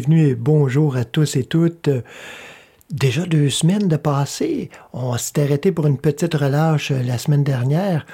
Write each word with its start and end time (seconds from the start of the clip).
Bienvenue 0.00 0.28
et 0.28 0.34
bonjour 0.34 0.96
à 0.96 1.04
tous 1.04 1.36
et 1.36 1.44
toutes. 1.44 1.88
Euh, 1.88 2.00
Déjà 2.90 3.26
deux 3.26 3.50
semaines 3.50 3.86
de 3.86 3.96
passé. 3.96 4.70
On 4.94 5.18
s'est 5.18 5.42
arrêté 5.42 5.72
pour 5.72 5.86
une 5.86 5.98
petite 5.98 6.32
relâche 6.32 6.90
euh, 6.90 7.02
la 7.02 7.18
semaine 7.18 7.44
dernière. 7.44 8.06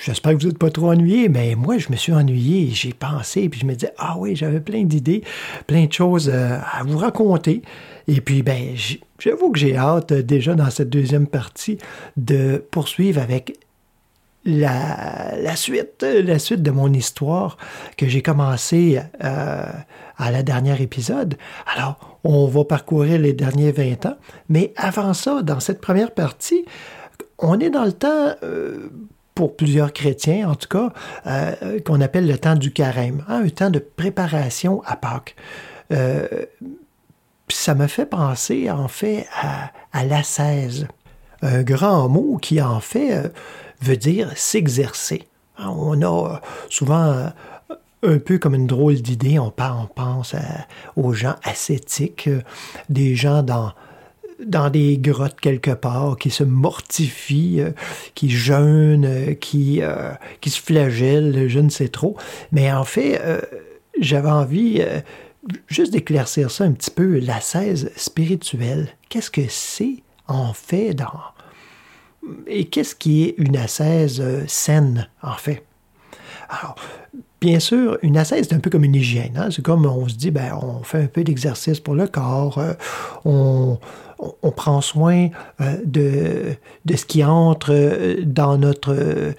J'espère 0.00 0.34
que 0.34 0.42
vous 0.42 0.46
n'êtes 0.46 0.58
pas 0.58 0.70
trop 0.70 0.92
ennuyés, 0.92 1.28
mais 1.28 1.56
moi, 1.56 1.78
je 1.78 1.90
me 1.90 1.96
suis 1.96 2.12
ennuyé. 2.12 2.70
J'ai 2.70 2.92
pensé, 2.92 3.48
puis 3.48 3.58
je 3.58 3.66
me 3.66 3.74
disais, 3.74 3.92
ah 3.98 4.14
oui, 4.16 4.36
j'avais 4.36 4.60
plein 4.60 4.84
d'idées, 4.84 5.24
plein 5.66 5.86
de 5.86 5.92
choses 5.92 6.30
euh, 6.32 6.58
à 6.72 6.84
vous 6.84 6.98
raconter. 6.98 7.62
Et 8.06 8.20
puis, 8.20 8.42
ben, 8.42 8.76
j'avoue 9.18 9.50
que 9.50 9.58
j'ai 9.58 9.76
hâte, 9.76 10.12
déjà 10.12 10.54
dans 10.54 10.70
cette 10.70 10.90
deuxième 10.90 11.26
partie, 11.26 11.78
de 12.16 12.64
poursuivre 12.70 13.20
avec 13.20 13.58
la, 14.44 15.56
suite, 15.56 16.02
la 16.02 16.38
suite 16.38 16.62
de 16.62 16.70
mon 16.70 16.92
histoire 16.92 17.56
que 17.96 18.08
j'ai 18.08 18.22
commencé 18.22 19.00
euh, 19.22 19.66
à 20.16 20.30
la 20.30 20.42
dernière 20.42 20.80
épisode. 20.80 21.36
Alors, 21.74 22.18
on 22.24 22.46
va 22.46 22.64
parcourir 22.64 23.20
les 23.20 23.32
derniers 23.32 23.72
20 23.72 24.06
ans, 24.06 24.16
mais 24.48 24.72
avant 24.76 25.14
ça, 25.14 25.42
dans 25.42 25.60
cette 25.60 25.80
première 25.80 26.12
partie, 26.12 26.64
on 27.38 27.58
est 27.58 27.70
dans 27.70 27.84
le 27.84 27.92
temps, 27.92 28.34
euh, 28.42 28.90
pour 29.34 29.56
plusieurs 29.56 29.92
chrétiens 29.92 30.48
en 30.48 30.54
tout 30.54 30.68
cas, 30.68 30.92
euh, 31.26 31.80
qu'on 31.80 32.00
appelle 32.00 32.26
le 32.26 32.38
temps 32.38 32.54
du 32.54 32.72
carême, 32.72 33.24
hein, 33.28 33.42
un 33.44 33.48
temps 33.48 33.70
de 33.70 33.78
préparation 33.78 34.82
à 34.84 34.96
Pâques. 34.96 35.36
Ça 37.48 37.74
me 37.74 37.86
fait 37.86 38.06
penser 38.06 38.70
en 38.70 38.88
fait 38.88 39.26
à, 39.34 39.72
à 39.92 40.04
un 41.42 41.62
grand 41.62 42.08
mot 42.08 42.38
qui 42.40 42.62
en 42.62 42.80
fait 42.80 43.12
euh, 43.12 43.28
veut 43.80 43.96
dire 43.96 44.32
s'exercer. 44.36 45.24
On 45.58 46.00
a 46.02 46.34
euh, 46.34 46.36
souvent 46.70 47.12
euh, 47.12 47.28
un 48.04 48.18
peu 48.18 48.38
comme 48.38 48.54
une 48.54 48.66
drôle 48.66 48.96
d'idée, 48.96 49.38
on, 49.38 49.50
pense 49.50 50.34
aux 50.96 51.12
gens 51.12 51.36
ascétiques, 51.44 52.28
des 52.88 53.14
gens 53.14 53.44
dans, 53.44 53.72
dans 54.44 54.70
des 54.70 54.98
grottes 54.98 55.40
quelque 55.40 55.70
part, 55.70 56.16
qui 56.16 56.30
se 56.30 56.42
mortifient, 56.42 57.62
qui 58.16 58.28
jeûnent, 58.28 59.36
qui, 59.36 59.82
qui 60.40 60.50
se 60.50 60.60
flagellent, 60.60 61.48
je 61.48 61.60
ne 61.60 61.68
sais 61.68 61.86
trop. 61.86 62.16
Mais 62.50 62.72
en 62.72 62.82
fait, 62.82 63.22
j'avais 64.00 64.30
envie 64.30 64.82
juste 65.68 65.92
d'éclaircir 65.92 66.50
ça 66.50 66.64
un 66.64 66.72
petit 66.72 66.90
peu, 66.90 67.20
l'ascèse 67.20 67.92
spirituelle. 67.94 68.88
Qu'est-ce 69.10 69.30
que 69.30 69.48
c'est 69.48 70.02
en 70.26 70.52
fait 70.52 70.94
dans... 70.94 71.12
Et 72.46 72.66
qu'est-ce 72.66 72.94
qui 72.94 73.24
est 73.24 73.34
une 73.38 73.56
ascèse 73.56 74.20
euh, 74.20 74.44
saine, 74.46 75.08
en 75.22 75.32
fait? 75.34 75.64
Alors, 76.48 76.76
bien 77.40 77.58
sûr, 77.58 77.98
une 78.02 78.16
ascèse, 78.16 78.46
c'est 78.48 78.54
un 78.54 78.60
peu 78.60 78.70
comme 78.70 78.84
une 78.84 78.94
hygiène. 78.94 79.36
hein. 79.36 79.48
C'est 79.50 79.62
comme 79.62 79.86
on 79.86 80.06
se 80.08 80.14
dit, 80.14 80.30
ben, 80.30 80.56
on 80.62 80.82
fait 80.82 81.02
un 81.02 81.06
peu 81.06 81.24
d'exercice 81.24 81.80
pour 81.80 81.94
le 81.94 82.06
corps, 82.06 82.58
euh, 82.58 82.74
on, 83.24 83.78
on- 84.42 84.50
prend 84.52 84.80
soin 84.80 85.28
euh, 85.60 85.76
de, 85.84 86.54
de 86.84 86.96
ce 86.96 87.04
qui 87.06 87.24
entre 87.24 88.20
dans 88.22 88.56
notre, 88.58 89.32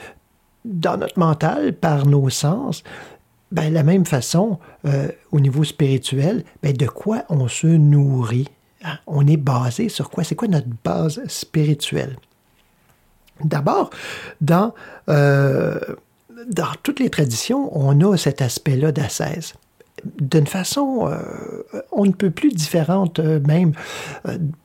dans 0.65 0.97
notre 0.97 1.17
mental 1.19 1.73
par 1.73 2.05
nos 2.05 2.29
sens. 2.29 2.83
Ben, 3.51 3.69
de 3.69 3.73
la 3.75 3.83
même 3.83 4.05
façon, 4.05 4.57
au 5.31 5.39
niveau 5.39 5.63
spirituel, 5.63 6.43
ben, 6.63 6.73
de 6.75 6.87
quoi 6.87 7.23
on 7.29 7.47
se 7.47 7.67
nourrit? 7.67 8.47
hein? 8.83 8.97
On 9.05 9.25
est 9.27 9.37
basé 9.37 9.87
sur 9.89 10.09
quoi? 10.09 10.23
C'est 10.23 10.35
quoi 10.35 10.47
notre 10.47 10.67
base 10.83 11.21
spirituelle? 11.27 12.17
D'abord, 13.43 13.89
dans, 14.41 14.73
euh, 15.09 15.79
dans 16.49 16.71
toutes 16.83 16.99
les 16.99 17.09
traditions, 17.09 17.69
on 17.77 17.99
a 18.01 18.17
cet 18.17 18.41
aspect-là 18.41 18.91
d'ascèse. 18.91 19.53
D'une 20.19 20.47
façon, 20.47 21.07
euh, 21.07 21.63
on 21.91 22.05
ne 22.05 22.11
peut 22.11 22.31
plus 22.31 22.49
différente 22.49 23.19
euh, 23.19 23.39
même 23.47 23.73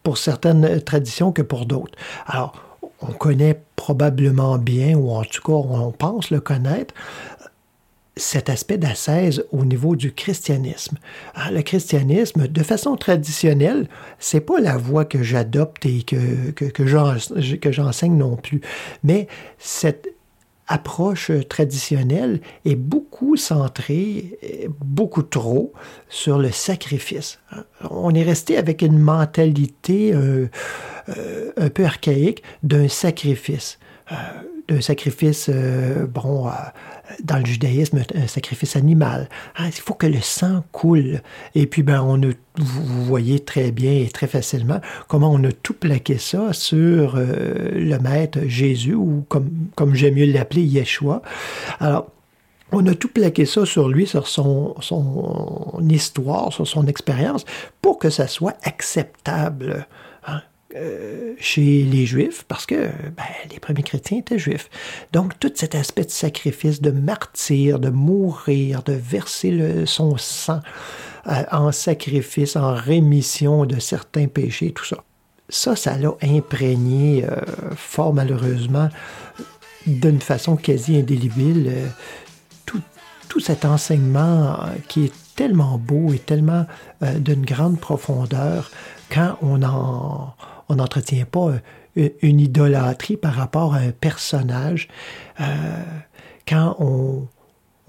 pour 0.02 0.18
certaines 0.18 0.80
traditions 0.82 1.32
que 1.32 1.42
pour 1.42 1.66
d'autres. 1.66 1.96
Alors, 2.26 2.52
on 3.00 3.12
connaît 3.12 3.60
probablement 3.76 4.58
bien, 4.58 4.96
ou 4.96 5.10
en 5.10 5.22
tout 5.22 5.42
cas, 5.42 5.52
on 5.52 5.92
pense 5.92 6.30
le 6.30 6.40
connaître, 6.40 6.94
cet 8.18 8.50
aspect 8.50 8.76
d'ascèse 8.76 9.44
au 9.52 9.64
niveau 9.64 9.96
du 9.96 10.12
christianisme. 10.12 10.98
Ah, 11.34 11.50
Le 11.50 11.62
christianisme, 11.62 12.48
de 12.48 12.62
façon 12.62 12.96
traditionnelle, 12.96 13.88
c'est 14.18 14.40
pas 14.40 14.60
la 14.60 14.76
voie 14.76 15.04
que 15.06 15.22
j'adopte 15.22 15.86
et 15.86 16.02
que, 16.02 16.50
que, 16.50 16.66
que 16.66 16.86
j'en- 16.86 17.14
que 17.60 17.72
j'enseigne 17.72 18.16
non 18.16 18.36
plus, 18.36 18.60
mais 19.04 19.28
cette 19.58 20.08
approche 20.70 21.30
traditionnelle 21.48 22.40
est 22.66 22.76
beaucoup 22.76 23.36
centrée, 23.36 24.38
beaucoup 24.84 25.22
trop, 25.22 25.72
sur 26.10 26.38
le 26.38 26.50
sacrifice. 26.50 27.38
On 27.90 28.14
est 28.14 28.22
resté 28.22 28.58
avec 28.58 28.82
une 28.82 28.98
mentalité 28.98 30.12
euh, 30.12 30.48
euh, 31.16 31.52
un 31.56 31.70
peu 31.70 31.86
archaïque 31.86 32.42
d'un 32.62 32.86
sacrifice. 32.88 33.78
Euh, 34.12 34.14
d'un 34.68 34.80
sacrifice, 34.80 35.48
euh, 35.48 36.04
euh, 36.04 36.50
dans 37.24 37.38
le 37.38 37.46
judaïsme, 37.46 38.02
un 38.14 38.26
sacrifice 38.26 38.76
animal. 38.76 39.28
Ah, 39.56 39.66
il 39.66 39.72
faut 39.72 39.94
que 39.94 40.06
le 40.06 40.20
sang 40.20 40.62
coule. 40.72 41.22
Et 41.54 41.66
puis, 41.66 41.82
ben, 41.82 42.02
on 42.02 42.20
vous, 42.56 43.04
voyez 43.04 43.40
très 43.40 43.70
bien 43.70 43.92
et 43.92 44.08
très 44.08 44.26
facilement 44.26 44.80
comment 45.06 45.30
on 45.32 45.42
a 45.44 45.52
tout 45.52 45.74
plaqué 45.74 46.18
ça 46.18 46.52
sur 46.52 47.14
euh, 47.16 47.70
le 47.72 47.98
maître 47.98 48.40
Jésus, 48.46 48.94
ou 48.94 49.24
comme, 49.28 49.94
j'aime 49.94 50.14
mieux 50.14 50.30
l'appeler, 50.30 50.62
Yeshua. 50.62 51.22
Alors, 51.80 52.08
on 52.70 52.86
a 52.86 52.94
tout 52.94 53.08
plaqué 53.08 53.46
ça 53.46 53.64
sur 53.64 53.88
lui, 53.88 54.06
sur 54.06 54.28
son, 54.28 54.74
son 54.80 55.82
histoire, 55.88 56.52
sur 56.52 56.66
son 56.66 56.86
expérience, 56.86 57.46
pour 57.80 57.98
que 57.98 58.10
ça 58.10 58.26
soit 58.26 58.56
acceptable. 58.64 59.86
hein, 60.26 60.42
euh, 60.76 61.32
chez 61.38 61.82
les 61.82 62.04
Juifs, 62.04 62.44
parce 62.46 62.66
que 62.66 62.74
ben, 63.16 63.24
les 63.50 63.58
premiers 63.58 63.82
chrétiens 63.82 64.18
étaient 64.18 64.38
juifs. 64.38 64.68
Donc, 65.12 65.38
tout 65.40 65.50
cet 65.54 65.74
aspect 65.74 66.04
de 66.04 66.10
sacrifice, 66.10 66.82
de 66.82 66.90
martyr, 66.90 67.78
de 67.78 67.88
mourir, 67.88 68.82
de 68.82 68.92
verser 68.92 69.84
son 69.86 70.16
sang 70.18 70.60
euh, 71.26 71.42
en 71.52 71.72
sacrifice, 71.72 72.54
en 72.56 72.74
rémission 72.74 73.64
de 73.64 73.78
certains 73.80 74.26
péchés, 74.26 74.72
tout 74.72 74.84
ça. 74.84 74.98
Ça, 75.48 75.74
ça 75.76 75.96
l'a 75.96 76.12
imprégné 76.22 77.24
euh, 77.24 77.36
fort 77.74 78.12
malheureusement 78.12 78.90
d'une 79.86 80.20
façon 80.20 80.56
quasi 80.56 80.98
indélébile 80.98 81.72
tout, 82.66 82.82
tout 83.30 83.40
cet 83.40 83.64
enseignement 83.64 84.58
qui 84.88 85.06
est 85.06 85.12
tellement 85.34 85.78
beau 85.78 86.12
et 86.12 86.18
tellement 86.18 86.66
d'une 87.00 87.44
grande 87.46 87.80
profondeur 87.80 88.70
quand 89.10 89.38
on 89.40 89.62
en- 89.62 90.34
on 90.68 90.76
n'entretient 90.76 91.24
pas 91.24 91.54
euh, 91.96 92.08
une 92.22 92.40
idolâtrie 92.40 93.16
par 93.16 93.34
rapport 93.34 93.74
à 93.74 93.78
un 93.78 93.90
personnage, 93.90 94.88
euh, 95.40 95.44
quand 96.46 96.76
on, 96.78 97.26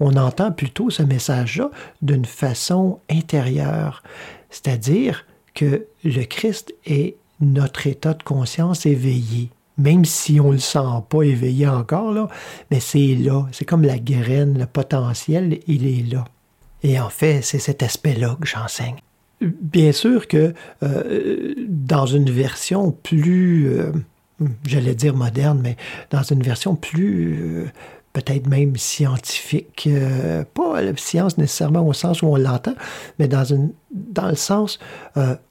on 0.00 0.16
entend 0.16 0.50
plutôt 0.52 0.90
ce 0.90 1.02
message-là 1.02 1.70
d'une 2.02 2.24
façon 2.24 2.98
intérieure, 3.10 4.02
c'est-à-dire 4.50 5.26
que 5.54 5.86
le 6.04 6.24
Christ 6.24 6.74
est 6.86 7.16
notre 7.40 7.86
état 7.86 8.14
de 8.14 8.22
conscience 8.22 8.86
éveillé. 8.86 9.50
Même 9.78 10.04
si 10.04 10.40
on 10.40 10.48
ne 10.48 10.54
le 10.54 10.58
sent 10.58 10.78
pas 11.08 11.22
éveillé 11.22 11.66
encore, 11.66 12.12
là, 12.12 12.28
mais 12.70 12.80
c'est 12.80 13.14
là. 13.14 13.46
C'est 13.52 13.64
comme 13.64 13.82
la 13.82 13.98
graine, 13.98 14.58
le 14.58 14.66
potentiel, 14.66 15.60
il 15.66 15.86
est 15.86 16.12
là. 16.12 16.26
Et 16.82 17.00
en 17.00 17.08
fait, 17.08 17.42
c'est 17.42 17.58
cet 17.58 17.82
aspect-là 17.82 18.36
que 18.40 18.46
j'enseigne. 18.46 18.96
Bien 19.40 19.92
sûr 19.92 20.28
que 20.28 20.52
euh, 20.82 21.54
dans 21.66 22.04
une 22.04 22.30
version 22.30 22.90
plus, 22.92 23.68
euh, 23.68 23.90
j'allais 24.66 24.94
dire 24.94 25.14
moderne, 25.14 25.60
mais 25.62 25.76
dans 26.10 26.22
une 26.22 26.42
version 26.42 26.74
plus, 26.74 27.38
euh, 27.40 27.66
peut-être 28.12 28.48
même 28.48 28.76
scientifique, 28.76 29.88
pas 30.54 30.82
la 30.82 30.96
science 30.96 31.38
nécessairement 31.38 31.86
au 31.86 31.92
sens 31.92 32.22
où 32.22 32.26
on 32.26 32.36
l'entend, 32.36 32.74
mais 33.18 33.28
dans, 33.28 33.44
une, 33.44 33.70
dans 33.92 34.28
le 34.28 34.34
sens 34.34 34.80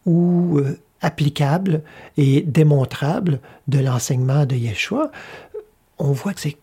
où 0.06 0.59
applicable 1.00 1.81
et 2.18 2.42
démontrable 2.42 3.39
de 3.69 3.80
l'enseignement 3.80 4.45
de 4.45 4.56
Yeshua, 4.56 5.09
on 6.00 6.12
voit 6.12 6.33
que 6.33 6.42
c'est 6.42 6.57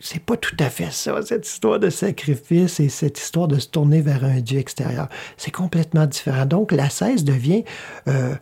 c'est 0.00 0.22
pas 0.22 0.36
tout 0.36 0.56
à 0.58 0.70
fait 0.70 0.90
ça, 0.90 1.20
cette 1.22 1.46
histoire 1.46 1.78
de 1.78 1.90
sacrifice 1.90 2.80
et 2.80 2.88
cette 2.88 3.18
histoire 3.18 3.48
de 3.48 3.58
se 3.58 3.68
tourner 3.68 4.00
vers 4.00 4.24
un 4.24 4.40
Dieu 4.40 4.58
extérieur. 4.58 5.08
C'est 5.36 5.50
complètement 5.50 6.06
différent. 6.06 6.46
Donc, 6.46 6.72
la 6.72 6.88
cesse 6.88 7.22
devient 7.22 7.64
euh, 8.08 8.34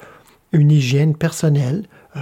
une 0.52 0.70
hygiène 0.70 1.16
personnelle, 1.16 1.86
euh, 2.16 2.20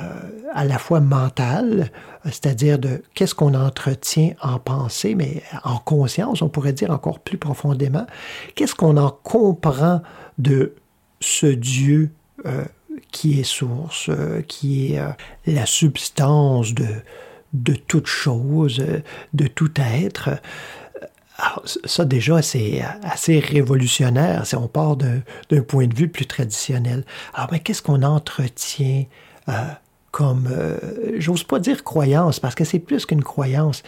à 0.55 0.65
la 0.65 0.79
fois 0.79 1.01
mentale, 1.01 1.93
c'est-à-dire 2.25 2.79
de 2.79 3.03
qu'est-ce 3.15 3.35
qu'on 3.35 3.55
entretient 3.55 4.33
en 4.41 4.59
pensée, 4.59 5.15
mais 5.15 5.43
en 5.65 5.77
conscience, 5.79 6.41
on 6.41 6.49
pourrait 6.49 6.73
dire 6.73 6.91
encore 6.91 7.21
plus 7.21 7.39
profondément, 7.39 8.07
qu'est-ce 8.55 8.75
qu'on 8.75 8.97
en 8.97 9.11
comprend 9.11 10.01
de 10.39 10.75
ce 11.21 11.47
Dieu 11.47 12.11
euh, 12.47 12.65
qui 13.13 13.39
est 13.39 13.45
source, 13.45 14.11
qui 14.49 14.95
est 14.95 15.01
la 15.47 15.67
substance 15.67 16.75
de, 16.75 16.87
de 17.63 17.75
toute 17.75 18.07
chose, 18.07 18.81
euh, 18.81 19.03
de 19.35 19.47
tout 19.47 19.73
être. 19.79 20.31
Alors, 21.39 21.63
ça 21.67 22.05
déjà, 22.05 22.41
c'est 22.41 22.83
assez 23.03 23.39
révolutionnaire 23.41 24.47
si 24.47 24.57
on 24.57 24.69
part 24.69 24.97
d'un 24.97 25.63
point 25.67 25.87
de 25.87 25.95
vue 25.95 26.09
plus 26.09 26.27
traditionnel. 26.27 27.05
Alors, 27.35 27.51
mais 27.53 27.61
qu'est-ce 27.61 27.83
qu'on 27.83 28.03
entretient 28.03 29.05
euh, 29.49 29.53
comme, 30.11 30.49
euh, 30.51 30.79
j'ose 31.19 31.45
pas 31.45 31.59
dire 31.59 31.85
croyance, 31.85 32.41
parce 32.41 32.55
que 32.55 32.65
c'est 32.65 32.79
plus 32.79 33.05
qu'une 33.05 33.23
croyance, 33.23 33.83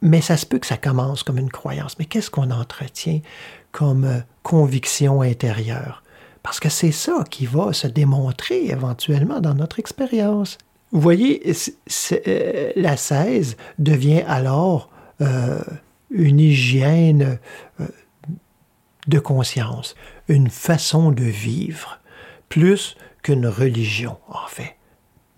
mais 0.00 0.22
ça 0.22 0.38
se 0.38 0.46
peut 0.46 0.58
que 0.58 0.66
ça 0.66 0.78
commence 0.78 1.22
comme 1.22 1.36
une 1.36 1.50
croyance. 1.50 1.98
Mais 1.98 2.06
qu'est-ce 2.06 2.30
qu'on 2.30 2.50
entretient 2.50 3.20
comme 3.72 4.22
conviction 4.42 5.20
intérieure? 5.20 6.02
Parce 6.42 6.60
que 6.60 6.70
c'est 6.70 6.92
ça 6.92 7.24
qui 7.30 7.44
va 7.44 7.74
se 7.74 7.88
démontrer 7.88 8.66
éventuellement 8.68 9.40
dans 9.40 9.54
notre 9.54 9.78
expérience. 9.78 10.56
Vous 10.92 11.00
voyez, 11.00 11.42
euh, 12.12 12.72
la 12.76 12.96
16 12.96 13.56
devient 13.78 14.22
alors 14.26 14.88
euh, 15.20 15.60
une 16.10 16.38
hygiène 16.40 17.38
euh, 17.80 17.86
de 19.08 19.18
conscience, 19.18 19.96
une 20.28 20.48
façon 20.48 21.10
de 21.10 21.24
vivre, 21.24 22.00
plus 22.48 22.96
qu'une 23.22 23.46
religion, 23.46 24.18
en 24.28 24.46
fait, 24.46 24.76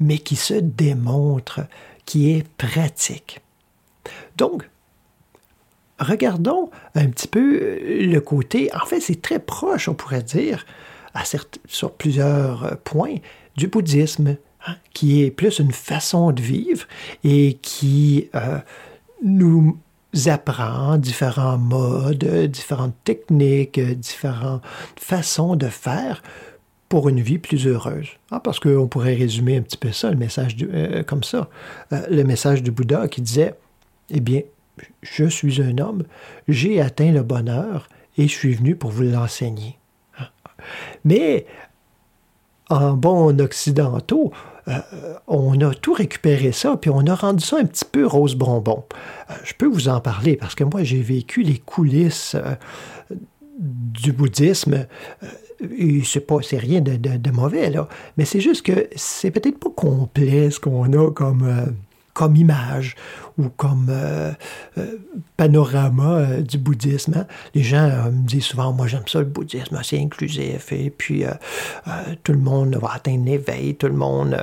mais 0.00 0.18
qui 0.18 0.36
se 0.36 0.54
démontre, 0.54 1.60
qui 2.04 2.30
est 2.30 2.46
pratique. 2.56 3.40
Donc, 4.36 4.68
regardons 5.98 6.70
un 6.94 7.08
petit 7.08 7.28
peu 7.28 7.78
le 7.80 8.18
côté, 8.20 8.70
en 8.74 8.86
fait, 8.86 9.00
c'est 9.00 9.22
très 9.22 9.38
proche, 9.38 9.88
on 9.88 9.94
pourrait 9.94 10.22
dire, 10.22 10.66
sur 11.66 11.92
plusieurs 11.92 12.78
points, 12.84 13.16
du 13.56 13.66
bouddhisme, 13.66 14.36
qui 14.92 15.22
est 15.22 15.30
plus 15.30 15.58
une 15.58 15.72
façon 15.72 16.32
de 16.32 16.40
vivre 16.42 16.86
et 17.24 17.58
qui 17.62 18.28
euh, 18.34 18.58
nous 19.24 19.78
apprend 20.26 20.96
différents 20.96 21.58
modes, 21.58 22.24
euh, 22.24 22.46
différentes 22.46 22.94
techniques, 23.04 23.78
euh, 23.78 23.94
différentes 23.94 24.62
façons 24.96 25.54
de 25.56 25.66
faire 25.66 26.22
pour 26.88 27.08
une 27.10 27.20
vie 27.20 27.38
plus 27.38 27.66
heureuse. 27.66 28.08
Ah, 28.30 28.40
parce 28.40 28.58
qu'on 28.60 28.88
pourrait 28.88 29.14
résumer 29.14 29.58
un 29.58 29.62
petit 29.62 29.76
peu 29.76 29.92
ça, 29.92 30.10
le 30.10 30.16
message 30.16 30.56
du- 30.56 30.70
euh, 30.72 31.02
comme 31.02 31.22
ça. 31.22 31.48
Euh, 31.92 32.06
le 32.10 32.24
message 32.24 32.62
du 32.62 32.70
Bouddha 32.70 33.08
qui 33.08 33.20
disait, 33.20 33.54
eh 34.10 34.20
bien, 34.20 34.40
je 35.02 35.24
suis 35.26 35.60
un 35.60 35.76
homme, 35.78 36.04
j'ai 36.46 36.80
atteint 36.80 37.12
le 37.12 37.22
bonheur 37.22 37.88
et 38.16 38.26
je 38.26 38.32
suis 38.32 38.54
venu 38.54 38.74
pour 38.76 38.90
vous 38.90 39.02
l'enseigner. 39.02 39.76
Hein? 40.18 40.26
Mais 41.04 41.46
en 42.70 42.94
bon 42.94 43.38
occidentaux, 43.40 44.32
euh, 44.68 45.14
on 45.26 45.60
a 45.60 45.74
tout 45.74 45.92
récupéré 45.94 46.52
ça, 46.52 46.76
puis 46.76 46.90
on 46.90 47.06
a 47.06 47.14
rendu 47.14 47.44
ça 47.44 47.56
un 47.58 47.64
petit 47.64 47.84
peu 47.90 48.06
rose 48.06 48.34
bonbon. 48.34 48.84
Euh, 49.30 49.34
je 49.44 49.54
peux 49.54 49.66
vous 49.66 49.88
en 49.88 50.00
parler 50.00 50.36
parce 50.36 50.54
que 50.54 50.64
moi, 50.64 50.82
j'ai 50.84 51.00
vécu 51.02 51.42
les 51.42 51.58
coulisses 51.58 52.34
euh, 52.34 52.54
du 53.58 54.12
bouddhisme. 54.12 54.86
Et 55.76 56.02
c'est 56.04 56.58
rien 56.58 56.80
de, 56.80 56.94
de- 56.96 57.16
de 57.16 57.30
mauvais, 57.32 57.68
là. 57.70 57.88
Mais 58.16 58.24
c'est 58.24 58.40
juste 58.40 58.62
que 58.64 58.88
c'est 58.94 59.32
peut-être 59.32 59.58
pas 59.58 59.70
complet 59.74 60.50
ce 60.52 60.60
qu'on 60.60 60.92
a 60.92 61.10
comme, 61.10 61.74
comme 62.18 62.34
image 62.34 62.96
ou 63.38 63.48
comme 63.50 63.86
euh, 63.90 64.32
euh, 64.76 64.96
panorama 65.36 66.16
euh, 66.16 66.40
du 66.40 66.58
bouddhisme. 66.58 67.14
hein. 67.16 67.26
Les 67.54 67.62
gens 67.62 67.86
me 68.10 68.26
disent 68.26 68.46
souvent, 68.46 68.72
moi 68.72 68.88
j'aime 68.88 69.06
ça 69.06 69.20
le 69.20 69.24
bouddhisme, 69.26 69.78
c'est 69.84 70.00
inclusif 70.00 70.72
et 70.72 70.90
puis 70.90 71.22
tout 72.24 72.32
le 72.32 72.38
monde 72.40 72.76
va 72.82 72.94
atteindre 72.94 73.24
l'éveil, 73.24 73.76
tout 73.76 73.86
le 73.86 73.92
monde, 73.94 74.36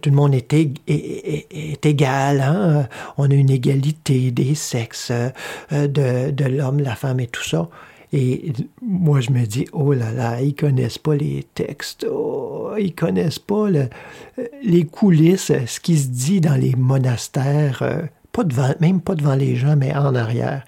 tout 0.00 0.10
le 0.10 0.16
monde 0.16 0.34
est, 0.34 0.52
ég- 0.52 0.78
est- 0.86 1.48
est- 1.50 1.72
est 1.72 1.86
égal, 1.86 2.40
hein. 2.40 2.88
on 3.18 3.28
a 3.28 3.34
une 3.34 3.50
égalité 3.50 4.30
des 4.30 4.54
sexes, 4.54 5.10
de, 5.72 6.30
de 6.30 6.44
l'homme, 6.44 6.78
la 6.80 6.94
femme 6.94 7.18
et 7.18 7.26
tout 7.26 7.42
ça. 7.42 7.68
Et 8.12 8.52
moi, 8.82 9.20
je 9.20 9.30
me 9.30 9.44
dis, 9.46 9.66
oh 9.72 9.92
là 9.92 10.12
là, 10.12 10.40
ils 10.40 10.54
connaissent 10.54 10.98
pas 10.98 11.16
les 11.16 11.44
textes, 11.54 12.06
oh, 12.10 12.70
ils 12.78 12.94
connaissent 12.94 13.38
pas 13.40 13.68
le- 13.68 13.88
les 14.62 14.84
coulisses, 14.84 15.52
ce 15.66 15.80
qui 15.80 15.98
se 15.98 16.08
dit 16.08 16.40
dans 16.40 16.54
les 16.54 16.74
monastères, 16.76 17.82
euh, 17.82 18.02
pas 18.32 18.44
devant, 18.44 18.74
même 18.80 19.00
pas 19.00 19.14
devant 19.16 19.34
les 19.34 19.56
gens, 19.56 19.76
mais 19.76 19.94
en 19.94 20.14
arrière, 20.14 20.64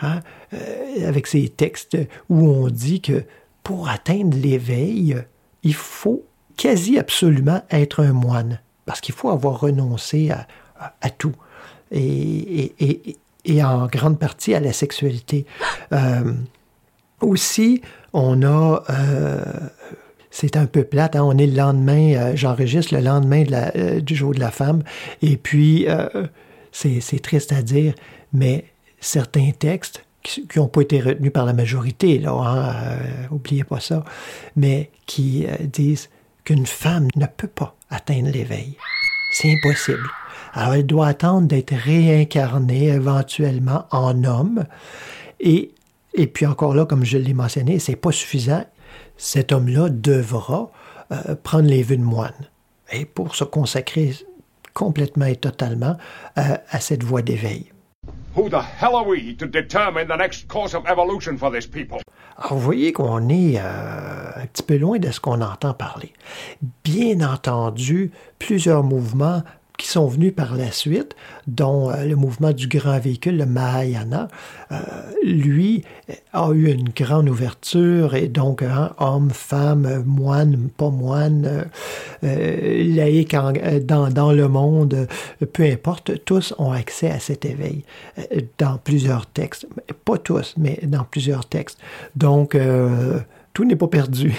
hein, 0.00 0.20
euh, 0.52 1.08
avec 1.08 1.26
ces 1.26 1.48
textes 1.48 1.96
où 2.28 2.48
on 2.48 2.68
dit 2.68 3.00
que 3.00 3.24
pour 3.62 3.88
atteindre 3.88 4.36
l'éveil, 4.36 5.16
il 5.62 5.74
faut 5.74 6.24
quasi 6.56 6.98
absolument 6.98 7.62
être 7.70 8.02
un 8.02 8.12
moine, 8.12 8.60
parce 8.84 9.00
qu'il 9.00 9.14
faut 9.14 9.30
avoir 9.30 9.60
renoncé 9.60 10.30
à, 10.30 11.10
tout, 11.10 11.34
et, 11.92 12.72
et- 12.80 13.16
et- 13.44 13.62
en 13.62 13.86
grande 13.86 14.18
partie 14.18 14.54
à 14.54 14.60
la 14.60 14.72
sexualité. 14.72 15.46
Euh, 15.92 16.32
aussi, 17.20 17.82
on 18.12 18.42
a. 18.42 18.82
euh, 18.90 19.44
c'est 20.30 20.56
un 20.56 20.66
peu 20.66 20.84
plate, 20.84 21.16
hein, 21.16 21.24
on 21.24 21.36
est 21.38 21.46
le 21.46 21.56
lendemain, 21.56 22.14
euh, 22.14 22.32
j'enregistre 22.36 22.94
le 22.94 23.00
lendemain 23.00 23.44
euh, 23.52 24.00
du 24.00 24.14
jour 24.14 24.32
de 24.32 24.38
la 24.38 24.52
femme, 24.52 24.82
et 25.22 25.36
puis 25.36 25.88
euh, 25.88 26.08
c'est 26.70 27.20
triste 27.20 27.52
à 27.52 27.62
dire, 27.62 27.94
mais 28.32 28.64
certains 29.00 29.50
textes 29.50 30.04
qui 30.22 30.46
n'ont 30.56 30.68
pas 30.68 30.82
été 30.82 31.00
retenus 31.00 31.32
par 31.32 31.46
la 31.46 31.52
majorité, 31.52 32.18
là, 32.18 32.32
hein, 32.32 32.96
oubliez 33.32 33.64
pas 33.64 33.80
ça, 33.80 34.04
mais 34.54 34.90
qui 35.06 35.46
disent 35.64 36.10
qu'une 36.44 36.66
femme 36.66 37.08
ne 37.16 37.26
peut 37.26 37.48
pas 37.48 37.74
atteindre 37.90 38.30
l'éveil. 38.30 38.76
C'est 39.32 39.52
impossible. 39.52 40.06
Alors 40.52 40.74
elle 40.74 40.86
doit 40.86 41.08
attendre 41.08 41.48
d'être 41.48 41.74
réincarnée 41.74 42.86
éventuellement 42.88 43.86
en 43.90 44.22
homme, 44.22 44.64
et 45.40 45.72
et 46.14 46.26
puis 46.26 46.46
encore 46.46 46.74
là, 46.74 46.86
comme 46.86 47.04
je 47.04 47.18
l'ai 47.18 47.34
mentionné, 47.34 47.78
c'est 47.78 47.96
pas 47.96 48.12
suffisant. 48.12 48.64
Cet 49.16 49.52
homme-là 49.52 49.88
devra 49.90 50.70
euh, 51.12 51.34
prendre 51.42 51.68
les 51.68 51.82
vues 51.82 51.98
de 51.98 52.02
moine 52.02 52.48
et 52.92 53.04
pour 53.04 53.34
se 53.34 53.44
consacrer 53.44 54.14
complètement 54.74 55.26
et 55.26 55.36
totalement 55.36 55.96
euh, 56.38 56.56
à 56.70 56.80
cette 56.80 57.02
voie 57.02 57.22
d'éveil. 57.22 57.72
Who 58.36 58.48
the 58.48 58.62
hell 58.80 58.94
are 58.94 59.06
we 59.06 59.36
to 59.38 59.46
determine 59.46 60.06
the 60.06 60.16
next 60.16 60.46
course 60.48 60.74
of 60.74 60.84
evolution 60.86 61.36
for 61.36 61.50
this 61.50 61.66
people? 61.66 61.98
Alors, 62.38 62.54
vous 62.54 62.60
voyez 62.60 62.92
qu'on 62.92 63.28
est 63.28 63.58
euh, 63.58 64.30
un 64.36 64.46
petit 64.46 64.62
peu 64.62 64.76
loin 64.76 64.98
de 64.98 65.10
ce 65.10 65.20
qu'on 65.20 65.40
entend 65.40 65.74
parler. 65.74 66.12
Bien 66.84 67.20
entendu, 67.28 68.12
plusieurs 68.38 68.84
mouvements 68.84 69.42
qui 69.80 69.88
sont 69.88 70.06
venus 70.06 70.34
par 70.34 70.56
la 70.56 70.70
suite, 70.70 71.16
dont 71.46 71.90
euh, 71.90 72.04
le 72.04 72.14
mouvement 72.14 72.52
du 72.52 72.68
grand 72.68 72.98
véhicule, 72.98 73.38
le 73.38 73.46
Mahayana, 73.46 74.28
euh, 74.72 74.76
lui 75.24 75.84
a 76.34 76.50
eu 76.52 76.70
une 76.70 76.90
grande 76.90 77.30
ouverture 77.30 78.14
et 78.14 78.28
donc 78.28 78.62
hein, 78.62 78.92
homme, 78.98 79.30
femme, 79.30 79.86
euh, 79.86 80.02
moine, 80.04 80.68
pas 80.76 80.90
moine, 80.90 81.46
euh, 81.46 81.64
euh, 82.24 82.94
laïque 82.94 83.32
en- 83.32 83.54
euh, 83.56 83.80
dans, 83.80 84.32
le 84.32 84.48
monde, 84.48 84.94
euh, 85.42 85.46
peu 85.46 85.64
importe, 85.64 86.24
tous 86.26 86.54
ont 86.58 86.72
accès 86.72 87.10
à 87.10 87.18
cet 87.18 87.46
éveil 87.46 87.82
euh, 88.18 88.40
dans 88.58 88.76
plusieurs 88.76 89.24
textes. 89.26 89.66
Pas 90.04 90.18
tous, 90.18 90.54
mais 90.58 90.78
dans 90.82 91.04
plusieurs 91.04 91.46
textes. 91.46 91.78
Donc, 92.16 92.54
euh, 92.54 93.18
tout 93.54 93.64
n'est 93.64 93.76
pas 93.76 93.88
perdu, 93.88 94.34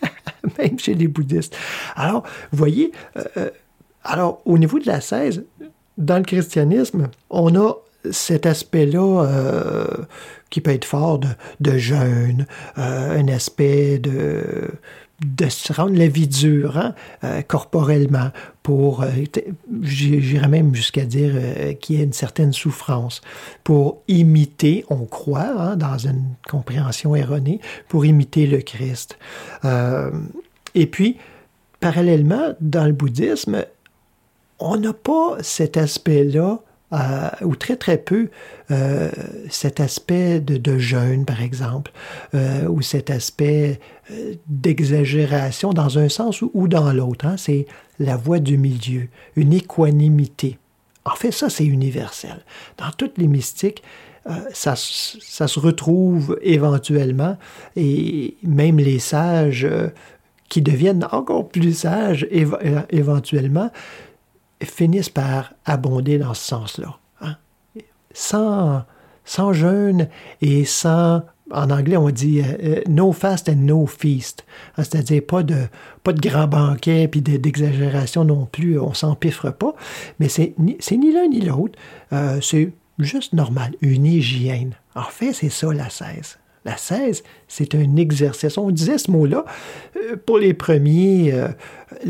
même 0.58 0.78
chez 0.78 0.94
les 0.94 1.08
bouddhistes. 1.08 1.56
Alors, 1.96 2.22
vous 2.52 2.58
voyez, 2.58 2.92
euh, 3.36 3.50
alors, 4.06 4.40
au 4.44 4.58
niveau 4.58 4.78
de 4.78 4.86
la 4.86 5.00
16, 5.00 5.44
dans 5.98 6.18
le 6.18 6.24
christianisme, 6.24 7.08
on 7.30 7.54
a 7.56 7.74
cet 8.10 8.46
aspect-là 8.46 9.24
euh, 9.24 9.86
qui 10.50 10.60
peut 10.60 10.70
être 10.70 10.84
fort 10.84 11.20
de, 11.60 11.78
jeûne, 11.78 12.46
euh, 12.78 13.20
un 13.20 13.28
aspect 13.28 13.98
de 13.98 14.70
de 15.24 15.48
se 15.48 15.72
rendre 15.72 15.96
la 15.96 16.08
vie 16.08 16.28
dure 16.28 16.76
hein, 16.76 16.94
euh, 17.24 17.40
corporellement 17.40 18.32
pour, 18.62 19.02
j'irais 19.80 20.48
même 20.48 20.74
jusqu'à 20.74 21.06
dire 21.06 21.32
qu'il 21.80 21.96
y 21.96 22.00
ait 22.02 22.04
une 22.04 22.12
certaine 22.12 22.52
souffrance, 22.52 23.22
pour 23.64 24.02
imiter, 24.08 24.84
on 24.90 25.06
croit, 25.06 25.54
hein, 25.58 25.76
dans 25.76 25.96
une 25.96 26.22
compréhension 26.46 27.16
erronée, 27.16 27.60
pour 27.88 28.04
imiter 28.04 28.46
le 28.46 28.58
Christ. 28.58 29.16
Et 30.74 30.86
puis, 30.86 31.16
parallèlement, 31.80 32.54
dans 32.60 32.84
le 32.84 32.92
bouddhisme, 32.92 33.64
on 34.58 34.76
n'a 34.76 34.92
pas 34.92 35.36
cet 35.40 35.76
aspect-là, 35.76 36.60
euh, 36.92 37.28
ou 37.42 37.56
très 37.56 37.76
très 37.76 37.98
peu, 37.98 38.28
euh, 38.70 39.10
cet 39.50 39.80
aspect 39.80 40.40
de, 40.40 40.78
jeûne, 40.78 41.24
par 41.24 41.42
exemple, 41.42 41.90
euh, 42.34 42.68
ou 42.68 42.80
cet 42.80 43.10
aspect 43.10 43.80
d'exagération 44.46 45.72
dans 45.72 45.98
un 45.98 46.08
sens 46.08 46.42
ou, 46.42 46.68
dans 46.68 46.92
l'autre. 46.92 47.26
hein. 47.26 47.36
C'est 47.36 47.66
la 47.98 48.16
voie 48.16 48.38
du 48.38 48.56
milieu, 48.56 49.08
une 49.34 49.52
équanimité. 49.52 50.58
En 51.04 51.16
fait, 51.16 51.32
ça, 51.32 51.50
c'est 51.50 51.64
universel. 51.64 52.44
Dans 52.78 52.90
toutes 52.96 53.18
les 53.18 53.26
mystiques, 53.26 53.82
ça, 54.52 54.74
ça 54.76 55.46
se 55.46 55.60
retrouve 55.60 56.38
éventuellement, 56.42 57.36
et 57.76 58.36
même 58.42 58.78
les 58.78 58.98
sages 58.98 59.68
qui 60.48 60.62
deviennent 60.62 61.06
encore 61.12 61.48
plus 61.48 61.72
sages 61.72 62.26
éve- 62.32 62.86
éventuellement, 62.90 63.70
finissent 64.62 65.08
par 65.10 65.52
abonder 65.64 66.18
dans 66.18 66.34
ce 66.34 66.46
sens-là. 66.46 66.98
hein. 67.20 67.36
Sans, 68.12 68.84
sans 69.24 69.52
jeûne 69.52 70.08
et 70.40 70.64
sans, 70.64 71.22
en 71.50 71.70
anglais 71.70 71.96
on 71.96 72.10
dit 72.10 72.40
euh, 72.40 72.44
euh, 72.62 72.80
no 72.88 73.12
fast 73.12 73.48
and 73.48 73.56
no 73.56 73.86
feast, 73.86 74.44
Hein, 74.78 74.82
c'est-à-dire 74.84 75.22
pas 75.26 75.42
de, 75.42 75.66
pas 76.02 76.12
de 76.12 76.20
grands 76.20 76.48
banquets 76.48 77.08
puis 77.08 77.20
de- 77.22 77.36
d'exagération 77.36 78.24
non 78.24 78.46
plus, 78.46 78.78
on 78.78 78.94
s'empiffre 78.94 79.50
pas, 79.50 79.74
mais 80.18 80.28
c'est 80.28 80.54
ni, 80.58 80.78
ni 80.92 81.12
l'un 81.12 81.28
ni 81.28 81.40
l'autre, 81.42 81.78
Euh, 82.12 82.40
c'est 82.40 82.72
juste 82.98 83.32
normal, 83.34 83.74
une 83.82 84.06
hygiène. 84.06 84.74
En 84.94 85.02
fait, 85.02 85.32
c'est 85.34 85.50
ça 85.50 85.72
la 85.72 85.90
16. 85.90 86.38
La 86.66 86.76
16, 86.76 87.22
c'est 87.46 87.76
un 87.76 87.94
exercice. 87.94 88.58
On 88.58 88.70
disait 88.72 88.98
ce 88.98 89.08
mot-là 89.12 89.44
euh, 89.96 90.16
pour 90.26 90.38
les 90.38 90.52
premiers 90.52 91.32
euh, 91.32 91.46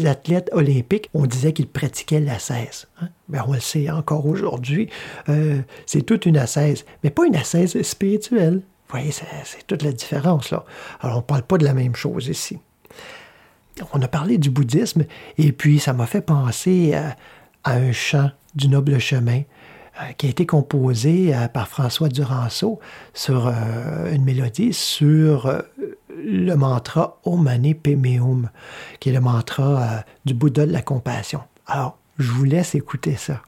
athlètes 0.07 0.49
olympiques. 0.53 1.11
On 1.13 1.27
disait 1.27 1.53
qu'ils 1.53 1.69
pratiquaient 1.69 2.21
la 2.21 2.39
16. 2.39 2.87
hein. 3.03 3.09
Ben, 3.29 3.45
on 3.47 3.53
le 3.53 3.61
sait 3.61 3.91
encore 3.91 4.25
aujourd'hui. 4.27 4.89
euh, 5.29 5.59
c'est 5.85 6.01
toute 6.01 6.25
une 6.25 6.39
ascèse, 6.39 6.87
mais 7.05 7.11
pas 7.11 7.27
une 7.27 7.37
ascèse 7.37 7.81
spirituelle. 7.83 8.55
Vous 8.89 8.93
voyez, 8.99 9.11
c'est 9.13 9.67
toute 9.67 9.83
la 9.83 9.93
différence. 9.93 10.51
là. 10.51 10.65
Alors, 11.01 11.17
on 11.17 11.21
ne 11.21 11.25
parle 11.27 11.43
pas 11.43 11.59
de 11.59 11.65
la 11.65 11.75
même 11.75 11.95
chose 11.95 12.29
ici. 12.29 12.59
On 13.93 14.01
a 14.01 14.09
parlé 14.09 14.39
du 14.39 14.49
bouddhisme, 14.49 15.05
et 15.37 15.53
puis 15.53 15.81
ça 15.81 15.93
m'a 15.93 16.07
fait 16.07 16.23
penser 16.23 16.95
à, 16.95 17.15
à 17.63 17.75
un 17.75 17.93
chant 17.93 18.31
du 18.55 18.69
noble 18.69 18.99
chemin 19.01 19.43
qui 20.19 20.27
a 20.27 20.31
été 20.31 20.47
composé 20.47 21.35
euh, 21.35 21.49
par 21.49 21.69
François 21.69 22.09
Duranceau 22.09 22.81
sur 23.15 23.47
euh, 23.47 24.13
une 24.13 24.25
mélodie 24.25 24.73
sur 24.73 25.47
euh, 25.47 25.63
le 26.17 26.55
mantra 26.55 27.19
Om 27.25 27.43
Mani 27.43 27.75
qui 27.75 29.09
est 29.09 29.13
le 29.13 29.21
mantra 29.21 29.83
euh, 29.83 29.99
du 30.25 30.35
Bouddha 30.35 30.67
de 30.67 30.73
la 30.73 30.83
compassion. 30.83 31.41
Alors, 31.67 31.99
je 32.19 32.31
vous 32.31 32.45
laisse 32.45 32.75
écouter 32.75 33.17
ça. 33.17 33.43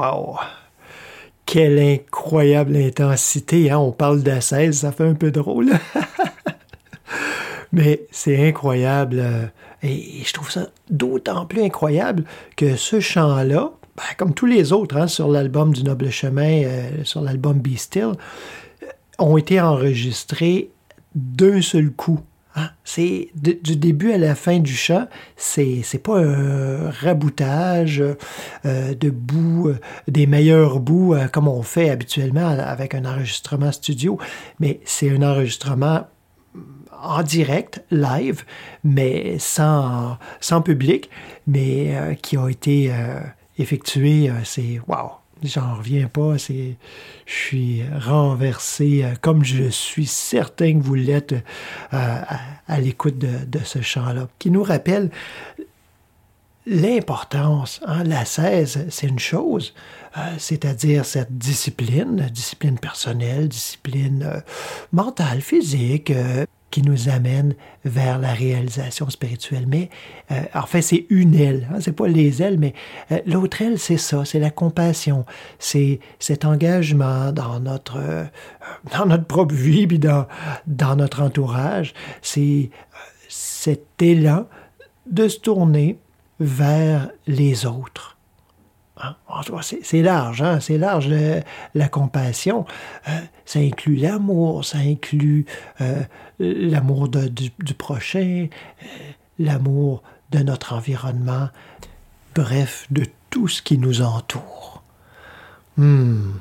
Wow! 0.00 0.38
Quelle 1.44 1.78
incroyable 1.78 2.74
intensité, 2.76 3.70
hein? 3.70 3.78
On 3.78 3.92
parle 3.92 4.22
16, 4.40 4.78
ça 4.78 4.92
fait 4.92 5.04
un 5.06 5.14
peu 5.14 5.30
drôle. 5.30 5.72
Mais 7.72 8.06
c'est 8.10 8.48
incroyable. 8.48 9.18
euh, 9.20 9.46
Et 9.82 10.22
je 10.24 10.32
trouve 10.32 10.50
ça 10.50 10.68
d'autant 10.88 11.44
plus 11.44 11.62
incroyable 11.62 12.24
que 12.56 12.76
ce 12.76 12.98
chant-là, 13.00 13.72
ben, 13.94 14.02
comme 14.16 14.32
tous 14.32 14.46
les 14.46 14.72
autres 14.72 14.96
hein, 14.96 15.06
sur 15.06 15.28
l'album 15.28 15.74
du 15.74 15.84
Noble 15.84 16.10
Chemin, 16.10 16.62
euh, 16.64 17.04
sur 17.04 17.20
l'album 17.20 17.58
Be 17.58 17.76
Still, 17.76 18.12
euh, 18.82 18.86
ont 19.18 19.36
été 19.36 19.60
enregistrés 19.60 20.70
d'un 21.14 21.60
seul 21.60 21.90
coup. 21.90 22.20
Hein. 22.56 22.70
C'est 22.84 23.28
du 23.34 23.76
début 23.76 24.12
à 24.12 24.18
la 24.18 24.34
fin 24.34 24.58
du 24.58 24.74
chant, 24.74 25.06
c'est 25.36 25.80
c'est 25.82 25.98
pas 25.98 26.18
un 26.18 26.90
raboutage 26.90 28.02
euh, 28.64 28.94
de 28.94 29.10
bouts, 29.10 29.68
euh, 29.68 29.78
des 30.08 30.26
meilleurs 30.26 30.80
bouts 30.80 31.14
euh, 31.14 31.28
comme 31.28 31.48
on 31.48 31.62
fait 31.62 31.90
habituellement 31.90 32.48
avec 32.48 32.94
un 32.94 33.04
enregistrement 33.04 33.72
studio, 33.72 34.18
mais 34.58 34.80
c'est 34.84 35.10
un 35.10 35.22
enregistrement 35.22 36.06
en 37.02 37.22
direct, 37.22 37.82
live, 37.90 38.44
mais 38.84 39.38
sans, 39.38 40.18
sans 40.40 40.60
public, 40.60 41.08
mais 41.46 42.18
qui 42.20 42.36
a 42.36 42.46
été 42.48 42.92
effectué. 43.56 44.30
c'est 44.44 44.82
wow, 44.86 45.19
j'en 45.42 45.76
reviens 45.76 46.08
pas. 46.08 46.38
C'est, 46.38 46.76
je 47.26 47.32
suis 47.32 47.82
renversé, 47.88 49.04
euh, 49.04 49.14
comme 49.20 49.44
je 49.44 49.68
suis 49.70 50.06
certain 50.06 50.78
que 50.78 50.84
vous 50.84 50.94
l'êtes 50.94 51.32
euh, 51.32 52.22
à, 52.66 52.80
l'écoute 52.80 53.18
de, 53.18 53.58
ce 53.64 53.80
chant-là, 53.80 54.28
qui 54.38 54.50
nous 54.50 54.62
rappelle 54.62 55.10
l'importance. 56.66 57.80
Hein, 57.86 58.04
la 58.04 58.24
16, 58.24 58.86
c'est 58.90 59.06
une 59.06 59.18
chose, 59.18 59.74
euh, 60.16 60.20
c'est-à-dire 60.38 61.04
cette 61.04 61.36
discipline, 61.36 62.28
discipline 62.32 62.78
personnelle, 62.78 63.48
discipline 63.48 64.42
mentale, 64.92 65.40
physique, 65.40 66.12
qui 66.70 66.82
nous 66.82 67.08
amène 67.08 67.54
vers 67.84 68.18
la 68.18 68.32
réalisation 68.32 69.10
spirituelle. 69.10 69.66
Mais 69.66 69.90
euh, 70.30 70.42
en 70.54 70.66
fait, 70.66 70.82
c'est 70.82 71.06
une 71.10 71.34
aile, 71.34 71.68
hein, 71.72 71.78
c'est 71.80 71.92
pas 71.92 72.06
les 72.06 72.42
ailes, 72.42 72.58
mais 72.58 72.74
euh, 73.10 73.18
l'autre 73.26 73.62
aile, 73.62 73.78
c'est 73.78 73.96
ça, 73.96 74.24
c'est 74.24 74.38
la 74.38 74.50
compassion, 74.50 75.24
c'est 75.58 76.00
cet 76.18 76.44
engagement 76.44 77.32
dans 77.32 77.60
notre 77.60 77.98
euh, 77.98 78.24
dans 78.96 79.06
notre 79.06 79.24
propre 79.24 79.54
vie, 79.54 79.86
puis 79.86 79.98
dans, 79.98 80.26
dans 80.66 80.96
notre 80.96 81.22
entourage, 81.22 81.94
c'est 82.22 82.70
cet 83.28 84.00
élan 84.00 84.46
de 85.10 85.28
se 85.28 85.38
tourner 85.38 85.98
vers 86.38 87.10
les 87.26 87.66
autres. 87.66 88.16
Hein? 89.02 89.16
Tout 89.44 89.56
cas, 89.56 89.62
C'est 89.82 90.02
large, 90.02 90.42
hein? 90.42 90.60
c'est 90.60 90.78
large 90.78 91.08
la 91.74 91.88
compassion. 91.88 92.66
Euh, 93.08 93.12
ça 93.44 93.58
inclut 93.58 93.96
l'amour, 93.96 94.64
ça 94.64 94.78
inclut 94.78 95.46
euh, 95.80 96.02
l'amour 96.38 97.08
du 97.08 97.74
prochain, 97.74 98.48
euh, 98.82 98.86
l'amour 99.38 100.02
de 100.30 100.40
notre 100.40 100.74
environnement, 100.74 101.48
bref, 102.34 102.86
de 102.90 103.04
tout 103.30 103.48
ce 103.48 103.62
qui 103.62 103.78
nous 103.78 104.02
entoure. 104.02 104.82
Hmm. 105.76 106.32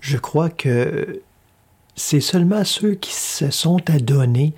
Je 0.00 0.16
crois 0.16 0.48
que 0.48 1.22
c'est 1.94 2.20
seulement 2.20 2.64
ceux 2.64 2.94
qui 2.94 3.12
se 3.12 3.50
sont 3.50 3.78
adonnés 3.90 4.54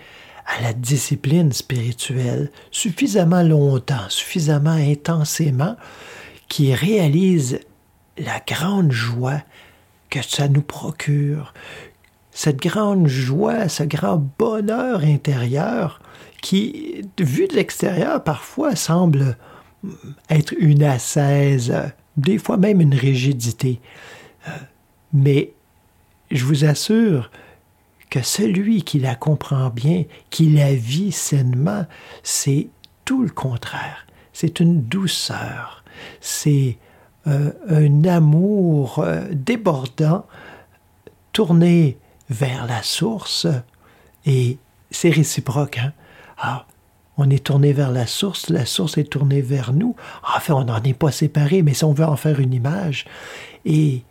à 0.46 0.62
la 0.62 0.72
discipline 0.72 1.52
spirituelle 1.52 2.50
suffisamment 2.70 3.42
longtemps, 3.42 4.08
suffisamment 4.08 4.70
intensément, 4.70 5.76
qui 6.52 6.74
réalisent 6.74 7.60
la 8.18 8.38
grande 8.46 8.92
joie 8.92 9.40
que 10.10 10.20
ça 10.20 10.48
nous 10.48 10.60
procure, 10.60 11.54
cette 12.30 12.60
grande 12.60 13.06
joie, 13.06 13.70
ce 13.70 13.84
grand 13.84 14.18
bonheur 14.38 15.02
intérieur 15.02 16.02
qui, 16.42 17.06
vu 17.18 17.48
de 17.48 17.54
l'extérieur, 17.54 18.22
parfois 18.22 18.76
semble 18.76 19.38
être 20.28 20.52
une 20.58 20.82
assaise, 20.82 21.72
des 22.18 22.36
fois 22.36 22.58
même 22.58 22.82
une 22.82 22.94
rigidité. 22.94 23.80
Euh, 24.46 24.50
Mais 25.14 25.54
je 26.30 26.44
vous 26.44 26.66
assure 26.66 27.30
que 28.10 28.20
celui 28.20 28.82
qui 28.82 28.98
la 28.98 29.14
comprend 29.14 29.70
bien, 29.70 30.04
qui 30.28 30.50
la 30.50 30.74
vit 30.74 31.12
sainement, 31.12 31.86
c'est 32.22 32.68
tout 33.06 33.22
le 33.22 33.30
contraire. 33.30 34.06
C'est 34.34 34.60
une 34.60 34.82
douceur, 34.82 35.81
c'est 36.20 36.78
euh, 37.26 37.52
un 37.68 38.04
amour 38.04 38.98
euh, 38.98 39.26
débordant, 39.30 40.26
tourné 41.32 41.98
vers 42.30 42.66
la 42.66 42.82
source, 42.82 43.46
et 44.26 44.58
c'est 44.90 45.10
réciproque. 45.10 45.78
Hein? 45.78 45.92
Ah, 46.38 46.66
on 47.16 47.30
est 47.30 47.44
tourné 47.44 47.72
vers 47.72 47.90
la 47.90 48.06
source, 48.06 48.48
la 48.48 48.66
source 48.66 48.98
est 48.98 49.04
tournée 49.04 49.42
vers 49.42 49.72
nous. 49.72 49.94
En 50.34 50.40
fait, 50.40 50.52
on 50.52 50.64
n'en 50.64 50.82
est 50.82 50.94
pas 50.94 51.12
séparés, 51.12 51.62
mais 51.62 51.74
si 51.74 51.84
on 51.84 51.92
veut 51.92 52.04
en 52.04 52.16
faire 52.16 52.40
une 52.40 52.54
image, 52.54 53.04
et 53.64 54.02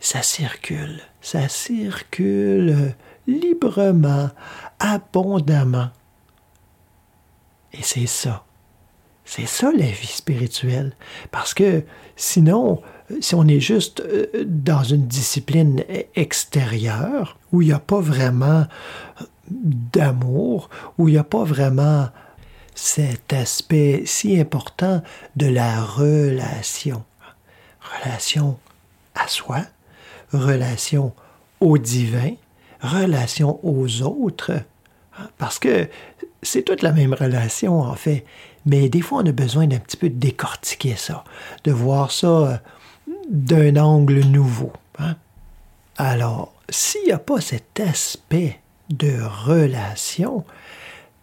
ça 0.00 0.22
circule, 0.22 1.00
ça 1.20 1.48
circule 1.48 2.94
librement, 3.26 4.30
abondamment. 4.78 5.90
Et 7.72 7.82
c'est 7.82 8.06
ça. 8.06 8.45
C'est 9.26 9.46
ça 9.46 9.72
la 9.72 9.86
vie 9.86 10.06
spirituelle. 10.06 10.92
Parce 11.32 11.52
que 11.52 11.82
sinon, 12.14 12.80
si 13.20 13.34
on 13.34 13.46
est 13.46 13.60
juste 13.60 14.00
euh, 14.00 14.26
dans 14.46 14.84
une 14.84 15.06
discipline 15.06 15.82
extérieure, 16.14 17.36
où 17.52 17.60
il 17.60 17.68
n'y 17.68 17.74
a 17.74 17.80
pas 17.80 18.00
vraiment 18.00 18.66
d'amour, 19.50 20.70
où 20.96 21.08
il 21.08 21.12
n'y 21.12 21.18
a 21.18 21.24
pas 21.24 21.44
vraiment 21.44 22.08
cet 22.74 23.32
aspect 23.32 24.02
si 24.06 24.38
important 24.38 25.02
de 25.34 25.46
la 25.46 25.82
relation. 25.82 27.04
Relation 28.04 28.58
à 29.14 29.26
soi, 29.26 29.62
relation 30.32 31.12
au 31.60 31.78
divin, 31.78 32.34
relation 32.80 33.58
aux 33.64 34.02
autres. 34.02 34.52
Parce 35.38 35.58
que 35.58 35.88
c'est 36.42 36.62
toute 36.62 36.82
la 36.82 36.92
même 36.92 37.14
relation, 37.14 37.80
en 37.80 37.94
fait. 37.94 38.24
Mais 38.66 38.88
des 38.88 39.00
fois, 39.00 39.22
on 39.22 39.26
a 39.26 39.32
besoin 39.32 39.66
d'un 39.66 39.78
petit 39.78 39.96
peu 39.96 40.08
de 40.10 40.18
décortiquer 40.18 40.96
ça, 40.96 41.24
de 41.64 41.72
voir 41.72 42.10
ça 42.10 42.26
euh, 42.28 42.56
d'un 43.30 43.76
angle 43.76 44.20
nouveau. 44.20 44.72
hein. 44.98 45.16
Alors, 45.96 46.52
s'il 46.68 47.04
n'y 47.04 47.12
a 47.12 47.18
pas 47.18 47.40
cet 47.40 47.80
aspect 47.80 48.60
de 48.90 49.18
relation, 49.22 50.44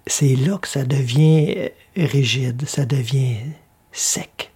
c'est 0.08 0.36
là 0.36 0.58
que 0.58 0.68
ça 0.68 0.84
devient 0.86 1.56
euh, 1.58 1.70
rigide, 1.98 2.68
ça 2.68 2.86
devient 2.86 3.38
sec. 3.92 4.52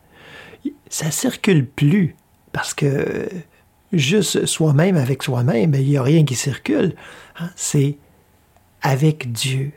Ça 0.90 1.12
circule 1.12 1.66
plus 1.66 2.16
parce 2.54 2.74
que 2.74 3.30
juste 3.94 4.46
soi-même 4.46 4.96
avec 4.98 5.24
soi-même, 5.24 5.76
il 5.76 5.88
n'y 5.90 5.98
a 5.98 6.04
rien 6.04 6.24
qui 6.24 6.36
circule. 6.36 6.96
hein. 7.40 7.50
C'est 7.56 7.98
avec 8.82 9.32
Dieu. 9.32 9.72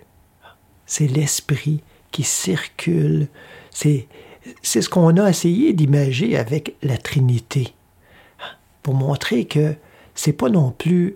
C'est 0.87 1.07
l'esprit 1.07 1.83
qui 2.11 2.23
circule. 2.23 3.29
C'est, 3.71 4.07
c'est 4.63 4.83
ce 4.83 4.89
qu'on 4.89 5.17
a 5.17 5.29
essayé 5.29 5.73
d'imager 5.73 6.37
avec 6.37 6.75
la 6.83 6.97
Trinité. 6.97 7.75
Pour 8.83 8.95
montrer 8.95 9.45
que 9.45 9.75
c'est 10.15 10.33
pas 10.33 10.49
non 10.49 10.71
plus 10.71 11.15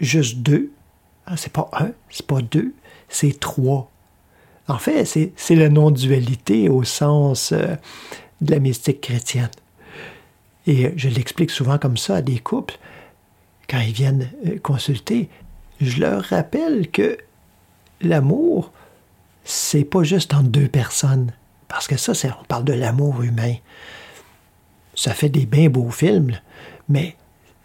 juste 0.00 0.38
deux. 0.38 0.70
hein, 1.26 1.36
C'est 1.36 1.52
pas 1.52 1.70
un, 1.72 1.92
c'est 2.10 2.26
pas 2.26 2.42
deux, 2.42 2.74
c'est 3.08 3.38
trois. 3.38 3.90
En 4.68 4.78
fait, 4.78 5.04
c'est, 5.04 5.32
c'est 5.36 5.56
la 5.56 5.68
non-dualité 5.68 6.68
au 6.68 6.84
sens 6.84 7.52
euh, 7.52 7.74
de 8.40 8.52
la 8.52 8.60
mystique 8.60 9.00
chrétienne. 9.00 9.50
Et 10.66 10.92
je 10.96 11.08
l'explique 11.08 11.50
souvent 11.50 11.78
comme 11.78 11.96
ça 11.96 12.16
à 12.16 12.22
des 12.22 12.38
couples 12.38 12.78
quand 13.68 13.80
ils 13.80 13.92
viennent 13.92 14.30
euh, 14.46 14.58
consulter. 14.62 15.28
Je 15.80 16.00
leur 16.00 16.22
rappelle 16.24 16.90
que 16.90 17.18
l'amour, 18.00 18.72
c'est 19.50 19.84
pas 19.84 20.04
juste 20.04 20.32
entre 20.32 20.48
deux 20.48 20.68
personnes. 20.68 21.32
Parce 21.68 21.86
que 21.86 21.96
ça, 21.96 22.12
on 22.40 22.44
parle 22.44 22.64
de 22.64 22.72
l'amour 22.72 23.22
humain. 23.22 23.54
Ça 24.94 25.12
fait 25.12 25.28
des 25.28 25.46
bien 25.46 25.68
beaux 25.68 25.90
films, 25.90 26.38
mais 26.88 27.16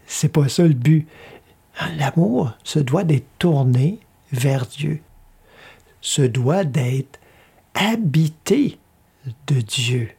c'est 0.07 0.29
pas 0.29 0.47
ça 0.49 0.63
le 0.63 0.73
but. 0.73 1.07
L'amour 1.97 2.53
se 2.63 2.79
doit 2.79 3.03
d'être 3.03 3.27
tourné 3.37 3.99
vers 4.31 4.65
Dieu. 4.65 5.01
Se 6.01 6.21
doit 6.21 6.63
d'être 6.63 7.19
habité 7.73 8.79
de 9.47 9.61
Dieu. 9.61 10.11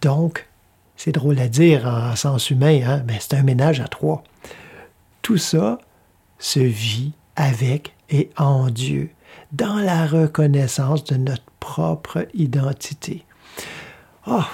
Donc, 0.00 0.46
c'est 0.96 1.12
drôle 1.12 1.38
à 1.38 1.48
dire 1.48 1.86
en 1.86 2.14
sens 2.16 2.50
humain, 2.50 2.80
hein, 2.86 3.02
mais 3.06 3.18
c'est 3.20 3.34
un 3.34 3.42
ménage 3.42 3.80
à 3.80 3.88
trois. 3.88 4.22
Tout 5.22 5.38
ça 5.38 5.78
se 6.38 6.60
vit 6.60 7.12
avec 7.34 7.94
et 8.08 8.30
en 8.36 8.70
Dieu, 8.70 9.10
dans 9.56 9.76
la 9.76 10.06
reconnaissance 10.06 11.04
de 11.04 11.16
notre 11.16 11.50
propre 11.60 12.26
identité. 12.34 13.24
Oh, 14.26 14.44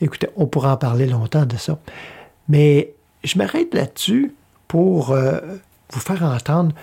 écoutez, 0.00 0.28
on 0.36 0.46
pourra 0.46 0.74
en 0.74 0.76
parler 0.76 1.06
longtemps 1.06 1.46
de 1.46 1.56
ça, 1.56 1.78
mais 2.48 2.94
je 3.22 3.38
m'arrête 3.38 3.74
là-dessus 3.74 4.34
pour 4.66 5.12
euh, 5.12 5.40
vous 5.90 6.00
faire 6.00 6.22
entendre 6.24 6.74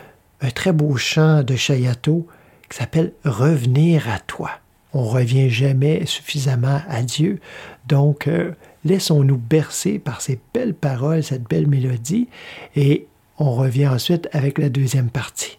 un 0.41 0.49
très 0.49 0.71
beau 0.71 0.95
chant 0.95 1.43
de 1.43 1.55
Chayato 1.55 2.25
qui 2.69 2.77
s'appelle 2.77 3.11
Revenir 3.25 4.09
à 4.09 4.19
toi. 4.19 4.51
On 4.93 5.03
revient 5.03 5.49
jamais 5.49 6.05
suffisamment 6.05 6.81
à 6.87 7.01
Dieu, 7.01 7.39
donc 7.87 8.27
euh, 8.27 8.53
laissons-nous 8.85 9.37
bercer 9.37 9.99
par 9.99 10.21
ces 10.21 10.39
belles 10.53 10.73
paroles, 10.73 11.23
cette 11.23 11.49
belle 11.49 11.67
mélodie, 11.67 12.29
et 12.77 13.07
on 13.37 13.51
revient 13.51 13.87
ensuite 13.87 14.29
avec 14.31 14.57
la 14.57 14.69
deuxième 14.69 15.09
partie. 15.09 15.57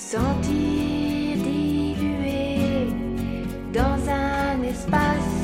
Sentir 0.00 1.36
dilué 1.36 2.88
dans 3.72 4.08
un 4.08 4.62
espace 4.62 5.39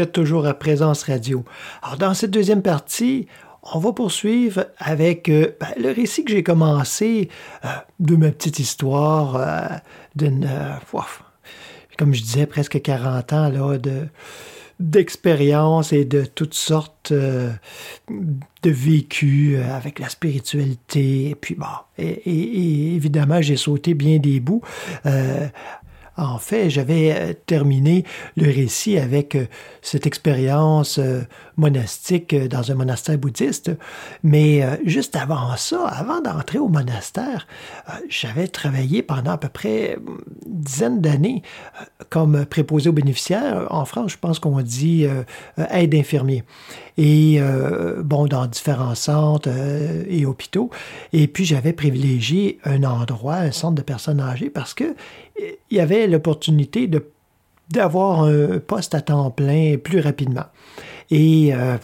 êtes 0.00 0.12
toujours 0.12 0.46
à 0.46 0.54
Présence 0.54 1.02
Radio. 1.04 1.44
Alors, 1.82 1.96
dans 1.96 2.14
cette 2.14 2.30
deuxième 2.30 2.62
partie, 2.62 3.26
on 3.74 3.78
va 3.78 3.92
poursuivre 3.92 4.66
avec 4.78 5.28
euh, 5.28 5.52
ben, 5.60 5.68
le 5.78 5.90
récit 5.90 6.24
que 6.24 6.32
j'ai 6.32 6.42
commencé 6.42 7.28
euh, 7.64 7.68
de 8.00 8.16
ma 8.16 8.30
petite 8.30 8.58
histoire 8.58 9.36
euh, 9.36 9.66
d'une, 10.14 10.48
comme 11.98 12.14
je 12.14 12.22
disais, 12.22 12.46
presque 12.46 12.80
40 12.80 13.32
ans 13.32 13.48
là, 13.48 13.78
de, 13.78 14.06
d'expériences 14.78 15.92
et 15.92 16.04
de 16.04 16.24
toutes 16.24 16.54
sortes 16.54 17.12
de 17.12 17.50
vécus 18.64 19.58
avec 19.58 19.98
la 19.98 20.08
spiritualité. 20.08 21.30
Et 21.30 21.34
puis, 21.34 21.54
bon, 21.54 21.66
et 21.98 22.94
évidemment, 22.94 23.40
j'ai 23.40 23.56
sauté 23.56 23.94
bien 23.94 24.18
des 24.18 24.40
bouts. 24.40 24.62
En 26.16 26.38
fait, 26.38 26.70
j'avais 26.70 27.12
euh, 27.12 27.32
terminé 27.46 28.04
le 28.36 28.46
récit 28.46 28.98
avec 28.98 29.34
euh, 29.34 29.46
cette 29.82 30.06
expérience 30.06 30.98
euh, 30.98 31.22
monastique 31.56 32.34
dans 32.34 32.70
un 32.70 32.74
monastère 32.74 33.18
bouddhiste. 33.18 33.70
Mais 34.22 34.62
juste 34.84 35.16
avant 35.16 35.56
ça, 35.56 35.86
avant 35.86 36.20
d'entrer 36.20 36.58
au 36.58 36.68
monastère, 36.68 37.46
j'avais 38.08 38.48
travaillé 38.48 39.02
pendant 39.02 39.32
à 39.32 39.38
peu 39.38 39.48
près 39.48 39.96
une 39.96 40.62
dizaine 40.62 41.00
d'années 41.00 41.42
comme 42.10 42.44
préposé 42.44 42.90
aux 42.90 42.92
bénéficiaires. 42.92 43.66
En 43.70 43.84
France, 43.84 44.12
je 44.12 44.18
pense 44.18 44.38
qu'on 44.38 44.60
dit 44.60 45.06
aide 45.70 45.94
infirmier. 45.94 46.44
Et 46.98 47.36
euh, 47.38 48.02
bon, 48.02 48.26
dans 48.26 48.46
différents 48.46 48.94
centres 48.94 49.50
euh, 49.52 50.04
et 50.08 50.24
hôpitaux. 50.24 50.70
Et 51.12 51.28
puis, 51.28 51.44
j'avais 51.44 51.72
privilégié 51.72 52.58
un 52.64 52.84
endroit, 52.84 53.36
un 53.36 53.52
centre 53.52 53.74
de 53.74 53.82
personnes 53.82 54.20
âgées, 54.20 54.50
parce 54.50 54.72
que 54.72 54.94
il 55.38 55.76
y 55.76 55.80
avait 55.80 56.06
l'opportunité 56.06 56.86
de 56.86 57.04
d'avoir 57.70 58.22
un 58.22 58.58
poste 58.58 58.94
à 58.94 59.00
temps 59.00 59.30
plein 59.30 59.76
plus 59.76 60.00
rapidement. 60.00 60.46
Et 61.10 61.52
euh, 61.52 61.76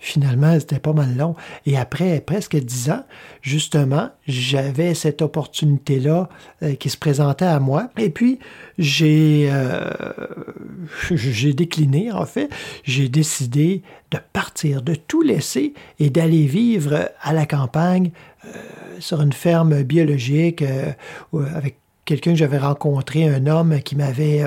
finalement, 0.00 0.58
c'était 0.58 0.80
pas 0.80 0.94
mal 0.94 1.16
long. 1.16 1.36
Et 1.66 1.76
après 1.76 2.20
presque 2.20 2.56
dix 2.56 2.90
ans, 2.90 3.04
justement, 3.42 4.08
j'avais 4.26 4.94
cette 4.94 5.22
opportunité-là 5.22 6.28
euh, 6.62 6.74
qui 6.74 6.88
se 6.88 6.96
présentait 6.96 7.44
à 7.44 7.60
moi. 7.60 7.90
Et 7.98 8.08
puis, 8.08 8.40
j'ai 8.78 9.48
euh, 9.50 9.90
j'ai 11.10 11.52
décliné, 11.52 12.10
en 12.10 12.24
fait. 12.24 12.48
J'ai 12.82 13.08
décidé 13.08 13.82
de 14.10 14.18
partir, 14.32 14.82
de 14.82 14.94
tout 14.94 15.22
laisser 15.22 15.74
et 16.00 16.10
d'aller 16.10 16.46
vivre 16.46 17.10
à 17.20 17.32
la 17.32 17.46
campagne 17.46 18.10
euh, 18.44 18.48
sur 18.98 19.20
une 19.20 19.34
ferme 19.34 19.82
biologique 19.82 20.64
avec 21.32 21.76
quelqu'un 22.04 22.32
que 22.32 22.38
j'avais 22.38 22.58
rencontré, 22.58 23.28
un 23.28 23.46
homme 23.46 23.80
qui 23.82 23.96
m'avait 23.96 24.44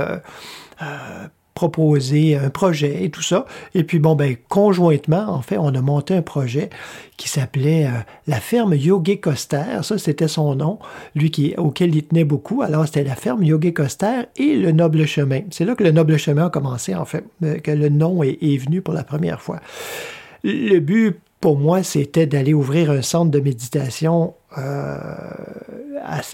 proposé 1.53 2.35
un 2.35 2.49
projet 2.49 3.03
et 3.03 3.09
tout 3.09 3.21
ça. 3.21 3.45
Et 3.75 3.83
puis, 3.83 3.99
bon, 3.99 4.15
ben, 4.15 4.35
conjointement, 4.49 5.25
en 5.29 5.41
fait, 5.41 5.57
on 5.57 5.73
a 5.75 5.81
monté 5.81 6.15
un 6.15 6.21
projet 6.21 6.69
qui 7.17 7.29
s'appelait 7.29 7.85
euh, 7.85 7.91
la 8.27 8.39
ferme 8.39 8.73
Yogi 8.73 9.19
Coster. 9.19 9.81
Ça, 9.81 9.97
c'était 9.97 10.27
son 10.27 10.55
nom, 10.55 10.79
lui 11.15 11.31
qui, 11.31 11.53
auquel 11.57 11.95
il 11.95 12.03
tenait 12.03 12.23
beaucoup. 12.23 12.61
Alors, 12.61 12.85
c'était 12.85 13.03
la 13.03 13.15
ferme 13.15 13.43
Yogi 13.43 13.73
Coster 13.73 14.23
et 14.37 14.55
le 14.55 14.71
Noble 14.71 15.05
Chemin. 15.05 15.41
C'est 15.51 15.65
là 15.65 15.75
que 15.75 15.83
le 15.83 15.91
Noble 15.91 16.17
Chemin 16.17 16.47
a 16.47 16.49
commencé, 16.49 16.95
en 16.95 17.05
fait, 17.05 17.23
euh, 17.43 17.59
que 17.59 17.71
le 17.71 17.89
nom 17.89 18.23
est 18.23 18.57
venu 18.57 18.81
pour 18.81 18.93
la 18.93 19.03
première 19.03 19.41
fois. 19.41 19.59
Le 20.43 20.79
but 20.79 21.17
pour 21.43 21.59
moi, 21.59 21.83
c'était 21.83 22.25
d'aller 22.25 22.53
ouvrir 22.53 22.89
un 22.89 23.01
centre 23.01 23.29
de 23.29 23.41
méditation 23.41 24.33
euh, 24.57 24.95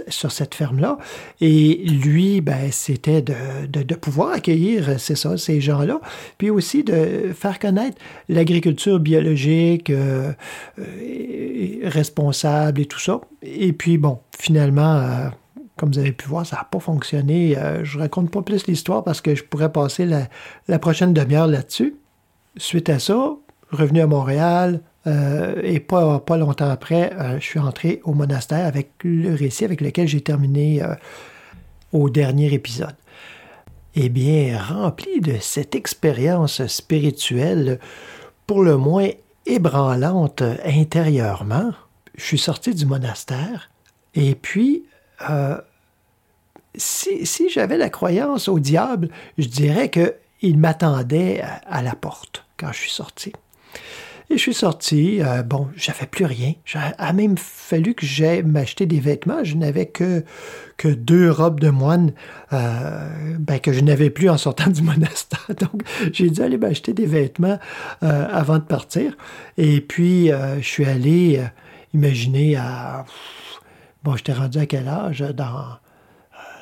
sur 0.08 0.32
cette 0.32 0.54
ferme-là. 0.54 1.00
Et 1.42 1.84
lui, 1.84 2.42
ben, 2.42 2.72
c'était 2.72 3.24
de, 3.24 3.34
de- 3.66 3.96
pouvoir 3.96 4.34
accueillir, 4.34 5.00
c'est 5.00 5.16
ça, 5.16 5.36
ces 5.36 5.62
gens-là, 5.62 6.00
puis 6.38 6.52
aussi 6.52 6.84
de 6.84 7.32
faire 7.34 7.58
connaître 7.58 7.98
l'agriculture 8.28 9.00
biologique 9.00 9.90
euh, 9.90 10.32
responsable 11.86 12.82
et 12.82 12.86
tout 12.86 13.00
ça. 13.00 13.20
Et 13.42 13.74
puis, 13.74 13.98
bon, 13.98 14.20
finalement... 14.38 14.98
euh, 14.98 15.30
comme 15.76 15.92
vous 15.92 15.98
avez 15.98 16.12
pu 16.12 16.28
voir, 16.28 16.46
ça 16.46 16.58
n'a 16.58 16.66
pas 16.66 16.80
fonctionné. 16.80 17.56
Je 17.84 17.98
raconte 17.98 18.30
pas 18.30 18.44
plus 18.44 18.68
l'histoire 18.68 19.04
parce 19.04 19.22
que 19.22 19.34
je 19.34 19.44
pourrais 19.46 19.72
passer 19.72 20.06
la 20.06 20.78
prochaine 20.80 21.14
demi-heure 21.14 21.48
là-dessus. 21.48 21.96
Suite 22.58 22.90
à 22.90 23.00
ça, 23.00 23.38
revenu 23.72 24.02
à 24.02 24.08
Montréal, 24.08 24.82
euh, 25.08 25.62
et 25.64 25.80
pas, 25.80 26.20
pas 26.20 26.38
longtemps 26.38 26.70
après, 26.70 27.14
euh, 27.14 27.40
je 27.40 27.46
suis 27.46 27.60
entré 27.60 28.02
au 28.04 28.14
monastère 28.14 28.66
avec 28.66 28.92
le 29.04 29.34
récit 29.34 29.64
avec 29.64 29.80
lequel 29.82 30.08
j'ai 30.08 30.22
terminé 30.22 30.84
euh, 30.84 30.94
au 31.94 32.10
dernier 32.10 32.54
épisode. 32.54 32.96
Eh 33.96 34.10
bien, 34.10 34.62
rempli 34.62 35.22
de 35.22 35.38
cette 35.40 35.74
expérience 35.74 36.66
spirituelle, 36.68 37.80
pour 38.46 38.64
le 38.64 38.78
moins 38.78 39.10
ébranlante 39.46 40.44
intérieurement, 40.66 41.72
je 42.16 42.24
suis 42.24 42.38
sorti 42.38 42.74
du 42.74 42.86
monastère 42.86 43.70
et 44.16 44.36
puis 44.36 44.84
si, 46.76 47.26
si 47.26 47.50
j'avais 47.50 47.78
la 47.78 47.90
croyance 47.90 48.48
au 48.48 48.60
diable, 48.60 49.10
je 49.38 49.48
dirais 49.48 49.90
qu'il 49.90 50.58
m'attendait 50.58 51.42
à 51.66 51.82
la 51.82 51.96
porte 51.96 52.46
quand 52.58 52.72
je 52.72 52.80
suis 52.80 52.92
sorti. 52.92 53.34
Et 54.32 54.38
je 54.38 54.42
suis 54.42 54.54
sorti, 54.54 55.24
euh, 55.24 55.42
bon, 55.42 55.70
j'avais 55.76 56.06
plus 56.06 56.26
rien. 56.26 56.54
A 56.76 57.14
même 57.14 57.36
fallu 57.36 57.96
que 57.96 58.06
j'aille 58.06 58.44
m'acheter 58.44 58.86
des 58.86 59.00
vêtements. 59.00 59.44
Je 59.44 59.56
n'avais 59.56 59.88
que, 59.88 60.24
que 60.78 60.88
deux 60.88 61.32
robes 61.32 61.60
de 61.60 61.72
moine 61.72 62.12
euh, 62.54 63.10
ben, 63.40 63.60
que 63.60 63.74
je 63.74 63.80
n'avais 63.80 64.12
plus 64.12 64.30
en 64.30 64.38
sortant 64.38 64.70
du 64.72 64.84
monastère. 64.84 65.48
Donc, 65.60 65.82
j'ai 66.14 66.30
dû 66.30 66.42
aller 66.42 66.58
m'acheter 66.58 66.94
des 66.94 67.08
vêtements 67.08 67.58
euh, 68.04 68.28
avant 68.32 68.60
de 68.60 68.64
partir. 68.64 69.18
Et 69.58 69.82
puis, 69.82 70.30
je 70.30 70.68
suis 70.68 70.86
allé, 70.86 71.44
imaginer, 71.96 72.56
à... 72.56 73.06
Bon, 74.04 74.16
j'étais 74.16 74.34
rendu 74.34 74.60
à 74.60 74.68
quel 74.68 74.88
âge? 74.88 75.22
Dans 75.36 75.80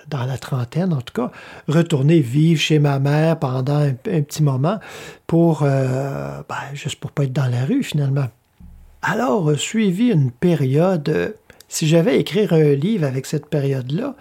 dans 0.07 0.25
la 0.25 0.37
trentaine 0.37 0.93
en 0.93 1.01
tout 1.01 1.13
cas, 1.13 1.31
retourner 1.67 2.19
vivre 2.19 2.59
chez 2.59 2.79
ma 2.79 2.99
mère 2.99 3.39
pendant 3.39 3.77
un, 3.77 3.93
petit 3.93 4.43
moment 4.43 4.79
pour, 5.25 5.63
euh, 5.63 6.41
ben, 6.47 6.55
juste 6.73 6.99
pour 6.99 7.11
pas 7.11 7.23
être 7.23 7.33
dans 7.33 7.47
la 7.47 7.65
rue 7.65 7.83
finalement. 7.83 8.27
Alors, 9.01 9.49
euh, 9.49 9.55
suivi 9.55 10.09
une 10.09 10.31
période, 10.31 11.09
euh, 11.09 11.29
si 11.67 11.87
j'avais 11.87 12.19
écrire 12.19 12.53
un 12.53 12.73
livre 12.73 13.05
avec 13.05 13.25
cette 13.25 13.47
période-là, 13.47 14.15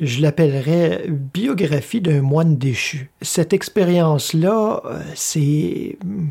je 0.00 0.22
l'appellerais 0.22 1.04
Biographie 1.08 2.00
d'un 2.00 2.22
moine 2.22 2.56
déchu. 2.56 3.10
Cette 3.20 3.52
expérience-là, 3.52 4.80
c'est 5.14 5.98
hum, 6.02 6.30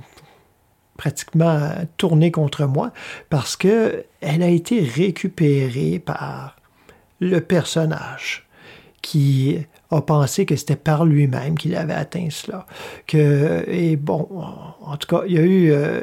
pratiquement 0.98 1.70
tourné 1.98 2.32
contre 2.32 2.66
moi 2.66 2.92
parce 3.30 3.56
que 3.56 4.06
elle 4.22 4.42
a 4.42 4.48
été 4.48 4.80
récupérée 4.82 6.00
par 6.00 6.56
le 7.20 7.40
personnage 7.40 8.47
qui 9.08 9.58
a 9.89 10.01
pensé 10.01 10.45
que 10.45 10.58
c'était 10.58 10.76
par 10.76 11.05
lui-même 11.05 11.58
qu'il 11.58 11.78
avait 11.78 11.93
atteint 11.93 12.28
cela. 12.30 12.66
Que, 13.05 13.64
et 13.70 13.95
bon, 13.95 14.28
en 14.82 14.97
tout 14.97 15.08
cas, 15.08 15.24
il 15.26 15.34
y 15.34 15.38
a 15.38 15.43
eu 15.43 15.72
euh, 15.72 16.01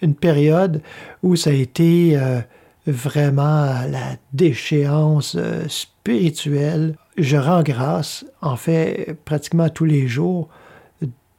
une, 0.00 0.14
période 0.14 0.80
où 1.22 1.36
ça 1.36 1.50
a 1.50 1.52
été 1.52 2.16
euh, 2.16 2.40
vraiment 2.86 3.66
la 3.86 4.16
déchéance 4.32 5.36
euh, 5.38 5.68
spirituelle. 5.68 6.96
Je 7.18 7.36
rends 7.36 7.62
grâce, 7.62 8.24
en 8.40 8.56
fait, 8.56 9.18
pratiquement 9.26 9.68
tous 9.68 9.84
les 9.84 10.08
jours, 10.08 10.48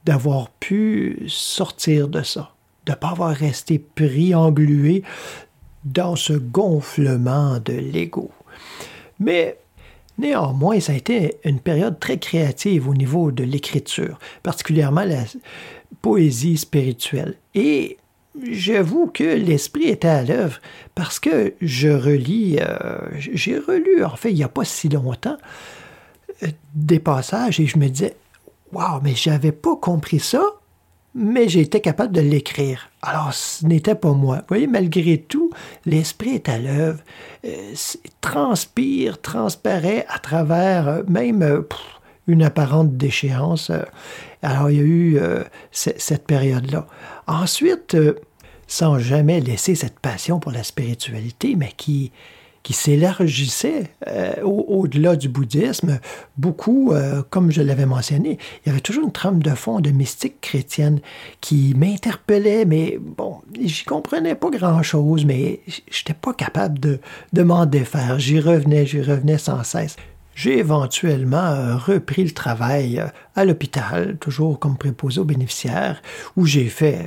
d'avoir 0.06 0.52
pu 0.52 1.24
sortir 1.28 2.10
de 2.10 2.22
ça, 2.22 2.54
de 2.86 2.92
ne 2.92 2.96
pas 2.96 3.10
avoir 3.10 3.36
resté 3.36 3.80
pris, 3.80 4.36
englué 4.36 5.02
dans 5.84 6.16
ce 6.16 6.34
gonflement 6.34 7.58
de 7.60 7.74
l'ego. 7.74 8.30
Mais 9.20 9.58
Néanmoins, 10.22 10.80
ça 10.80 10.92
a 10.92 10.96
été 10.96 11.38
une 11.44 11.60
période 11.60 12.00
très 12.00 12.20
créative 12.20 12.88
au 12.88 12.94
niveau 12.94 13.32
de 13.32 13.44
l'écriture, 13.44 14.20
particulièrement 14.44 15.04
la 15.04 15.24
poésie 16.04 16.58
spirituelle. 16.58 17.38
Et 17.56 17.98
j'avoue 18.44 19.08
que 19.08 19.24
l'esprit 19.24 19.86
était 19.86 20.08
à 20.08 20.22
l'œuvre 20.22 20.60
parce 20.94 21.20
que 21.20 21.56
je 21.60 21.88
relis, 21.88 22.60
euh, 22.62 23.00
j'ai 23.18 23.58
relu, 23.58 24.04
en 24.04 24.16
fait, 24.16 24.30
il 24.30 24.36
n'y 24.36 24.44
a 24.44 24.48
pas 24.48 24.64
si 24.64 24.90
longtemps, 24.90 25.38
euh, 26.44 26.50
des 26.76 27.00
passages 27.00 27.60
et 27.60 27.66
je 27.66 27.80
me 27.80 27.88
disais, 27.88 28.16
waouh, 28.72 29.02
mais 29.02 29.16
j'avais 29.16 29.52
pas 29.52 29.76
compris 29.76 30.20
ça, 30.20 30.44
mais 31.16 31.50
j'ai 31.50 31.62
été 31.62 31.82
capable 31.82 32.14
de 32.14 32.22
l'écrire. 32.22 32.91
Alors, 33.04 33.34
ce 33.34 33.66
n'était 33.66 33.96
pas 33.96 34.14
moi. 34.14 34.38
Vous 34.38 34.46
voyez, 34.50 34.68
malgré 34.68 35.18
tout, 35.18 35.50
l'esprit 35.86 36.36
est 36.36 36.50
à 36.50 36.60
l'œuvre, 36.60 37.00
euh, 37.46 37.74
transpire, 38.22 39.20
transparaît 39.20 40.06
à 40.08 40.20
travers 40.20 40.88
euh, 40.88 41.04
même 41.08 41.42
euh, 41.42 41.62
une 42.28 42.44
apparente 42.44 42.98
déchéance. 42.98 43.72
Alors, 44.44 44.70
il 44.70 44.78
y 44.78 44.80
a 44.80 44.84
eu 44.84 45.20
cette 45.72 46.28
période-là. 46.28 46.86
Ensuite, 47.26 47.98
sans 48.68 49.00
jamais 49.00 49.42
laisser 49.42 49.74
cette 49.74 50.00
passion 50.00 50.40
pour 50.40 50.52
la 50.52 50.64
spiritualité, 50.64 51.56
mais 51.56 51.74
qui, 51.76 52.12
qui 52.64 52.74
s'élargissait 52.74 53.92
euh, 54.08 54.34
au- 54.44 54.66
au-delà 54.82 55.16
du 55.16 55.30
bouddhisme. 55.30 56.00
Beaucoup, 56.38 56.92
euh, 56.92 57.24
comme 57.30 57.52
je 57.52 57.62
l'avais 57.62 57.86
mentionné, 57.86 58.38
il 58.66 58.70
y 58.70 58.72
avait 58.72 58.82
toujours 58.82 59.04
une 59.06 59.12
trame 59.12 59.42
de 59.42 59.52
fond 59.56 59.80
de 59.80 59.90
mystique 59.90 60.42
chrétienne 60.42 61.00
qui 61.42 61.74
m'interpellait, 61.76 62.66
mais 62.66 63.00
bon, 63.00 63.38
j'y 63.60 63.84
comprenais 63.84 64.36
pas 64.36 64.50
grand-chose, 64.50 65.26
mais 65.26 65.62
j'étais 65.90 66.14
pas 66.14 66.34
capable 66.34 66.80
de, 66.80 67.00
de 67.34 67.44
m'en 67.44 67.66
défaire. 67.66 68.20
J'y 68.20 68.40
revenais, 68.40 68.86
j'y 68.86 69.02
revenais 69.02 69.38
sans 69.38 69.64
cesse. 69.64 69.96
J'ai 70.34 70.60
éventuellement 70.60 71.38
euh, 71.38 71.76
repris 71.76 72.24
le 72.24 72.32
travail 72.32 73.04
à 73.36 73.44
l'hôpital, 73.44 74.18
toujours 74.18 74.60
comme 74.60 74.78
préposé 74.78 75.20
aux 75.20 75.26
bénéficiaires, 75.26 76.02
où 76.38 76.46
j'ai 76.46 76.68
fait 76.70 77.06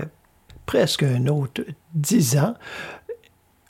presque 0.66 1.02
un 1.04 1.26
autre 1.26 1.62
dix 1.94 2.36
ans, 2.38 2.54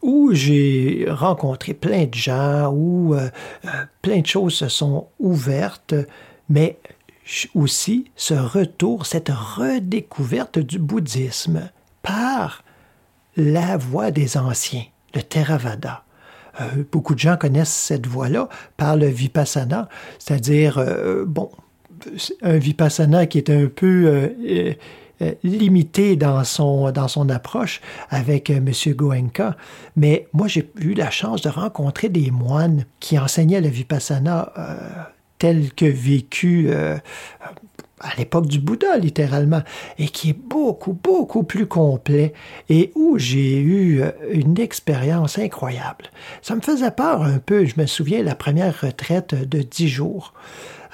où 0.04 0.34
j'ai 0.34 1.06
rencontré 1.08 1.72
plein 1.72 2.04
de 2.04 2.14
gens, 2.14 2.70
où 2.70 3.14
euh, 3.14 3.30
euh, 3.64 3.68
plein 4.02 4.20
de 4.20 4.26
choses 4.26 4.52
se 4.52 4.68
sont 4.68 5.08
ouvertes, 5.18 5.94
mais 6.50 6.78
aussi 7.54 8.10
ce 8.14 8.34
retour, 8.34 9.06
cette 9.06 9.30
redécouverte 9.30 10.58
du 10.58 10.78
bouddhisme 10.78 11.70
par 12.02 12.64
la 13.38 13.78
voie 13.78 14.10
des 14.10 14.36
anciens, 14.36 14.84
le 15.14 15.22
Theravada. 15.22 16.04
Euh, 16.60 16.84
beaucoup 16.92 17.14
de 17.14 17.20
gens 17.20 17.38
connaissent 17.38 17.72
cette 17.72 18.06
voie-là 18.06 18.50
par 18.76 18.96
le 18.96 19.06
vipassana, 19.06 19.88
c'est-à-dire, 20.18 20.84
bon, 21.26 21.50
un 22.42 22.58
vipassana 22.58 23.24
qui 23.24 23.38
est 23.38 23.48
un 23.48 23.68
peu 23.68 24.28
limité 25.42 26.16
dans 26.16 26.44
son, 26.44 26.90
dans 26.90 27.08
son 27.08 27.28
approche 27.28 27.80
avec 28.10 28.50
euh, 28.50 28.56
M. 28.56 28.72
Goenka. 28.94 29.56
Mais 29.96 30.28
moi, 30.32 30.48
j'ai 30.48 30.70
eu 30.80 30.94
la 30.94 31.10
chance 31.10 31.42
de 31.42 31.48
rencontrer 31.48 32.08
des 32.08 32.30
moines 32.30 32.84
qui 33.00 33.18
enseignaient 33.18 33.60
le 33.60 33.68
vipassana 33.68 34.52
euh, 34.58 34.76
tel 35.38 35.72
que 35.72 35.86
vécu 35.86 36.66
euh, 36.68 36.96
à 38.04 38.14
l'époque 38.18 38.46
du 38.46 38.60
Bouddha, 38.60 38.98
littéralement, 38.98 39.62
et 39.98 40.08
qui 40.08 40.30
est 40.30 40.38
beaucoup, 40.38 40.92
beaucoup 40.92 41.42
plus 41.42 41.66
complet, 41.66 42.34
et 42.68 42.92
où 42.94 43.18
j'ai 43.18 43.58
eu 43.58 44.02
euh, 44.02 44.10
une 44.30 44.58
expérience 44.58 45.38
incroyable. 45.38 46.10
Ça 46.42 46.54
me 46.54 46.60
faisait 46.60 46.90
peur 46.90 47.22
un 47.22 47.38
peu. 47.38 47.64
Je 47.64 47.80
me 47.80 47.86
souviens, 47.86 48.22
la 48.22 48.34
première 48.34 48.78
retraite 48.80 49.34
de 49.34 49.62
dix 49.62 49.88
jours. 49.88 50.34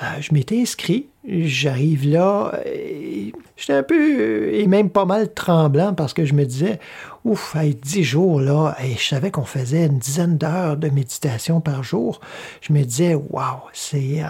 Euh, 0.03 0.07
je 0.21 0.33
m'étais 0.33 0.59
inscrit, 0.63 1.09
j'arrive 1.29 2.09
là, 2.09 2.59
et 2.65 3.33
j'étais 3.57 3.75
un 3.75 3.83
peu, 3.83 4.49
et 4.55 4.67
même 4.67 4.89
pas 4.89 5.05
mal 5.05 5.33
tremblant 5.35 5.93
parce 5.93 6.15
que 6.15 6.25
je 6.25 6.33
me 6.33 6.45
disais, 6.47 6.81
ouf, 7.25 7.55
hey, 7.55 7.75
dix 7.75 8.03
jours 8.03 8.41
là, 8.41 8.75
et 8.83 8.95
je 8.95 9.03
savais 9.07 9.31
qu'on 9.31 9.45
faisait 9.45 9.85
une 9.87 9.99
dizaine 9.99 10.39
d'heures 10.39 10.79
de 10.79 10.89
méditation 10.89 11.61
par 11.61 11.83
jour. 11.83 12.21
Je 12.63 12.73
me 12.73 12.83
disais, 12.83 13.15
waouh, 13.15 13.61
c'est. 13.75 14.23
euh, 14.23 14.27